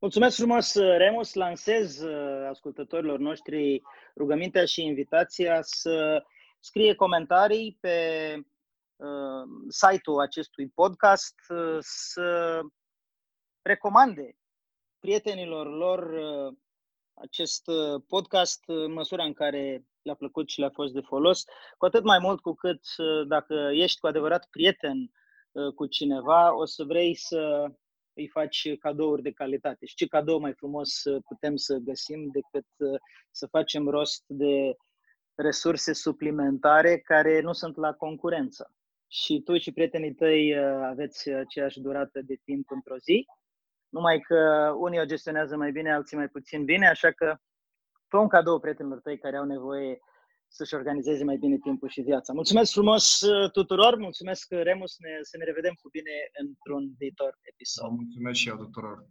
[0.00, 1.34] Mulțumesc frumos, Remus.
[1.34, 3.82] Lansez uh, ascultătorilor noștri
[4.16, 6.24] rugămintea și invitația să
[6.60, 7.98] scrie comentarii pe
[8.96, 9.08] uh,
[9.68, 12.60] site-ul acestui podcast, uh, să
[13.62, 14.36] recomande
[14.98, 16.56] prietenilor lor uh,
[17.14, 21.44] acest uh, podcast în măsura în care le-a plăcut și le-a fost de folos,
[21.78, 25.10] cu atât mai mult cu cât uh, dacă ești cu adevărat prieten
[25.52, 27.66] uh, cu cineva, o să vrei să
[28.14, 29.86] îi faci cadouri de calitate.
[29.86, 32.66] Și ce cadou mai frumos putem să găsim decât
[33.30, 34.76] să facem rost de
[35.34, 38.74] resurse suplimentare care nu sunt la concurență.
[39.06, 43.26] Și tu și prietenii tăi aveți aceeași durată de timp într-o zi
[43.92, 47.36] numai că unii o gestionează mai bine, alții mai puțin bine, așa că
[48.08, 49.98] fă un cadou prietenilor tăi care au nevoie
[50.48, 52.32] să-și organizeze mai bine timpul și viața.
[52.32, 57.90] Mulțumesc frumos uh, tuturor, mulțumesc Remus, ne, să ne revedem cu bine într-un viitor episod.
[57.90, 59.06] Mulțumesc și eu tuturor.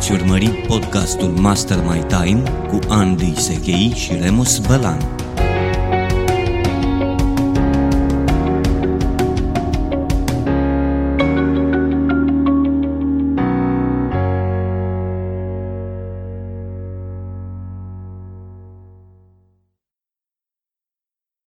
[0.00, 4.98] Ați urmărit podcastul Master My Time cu Andy Sechei și Remus Bălan.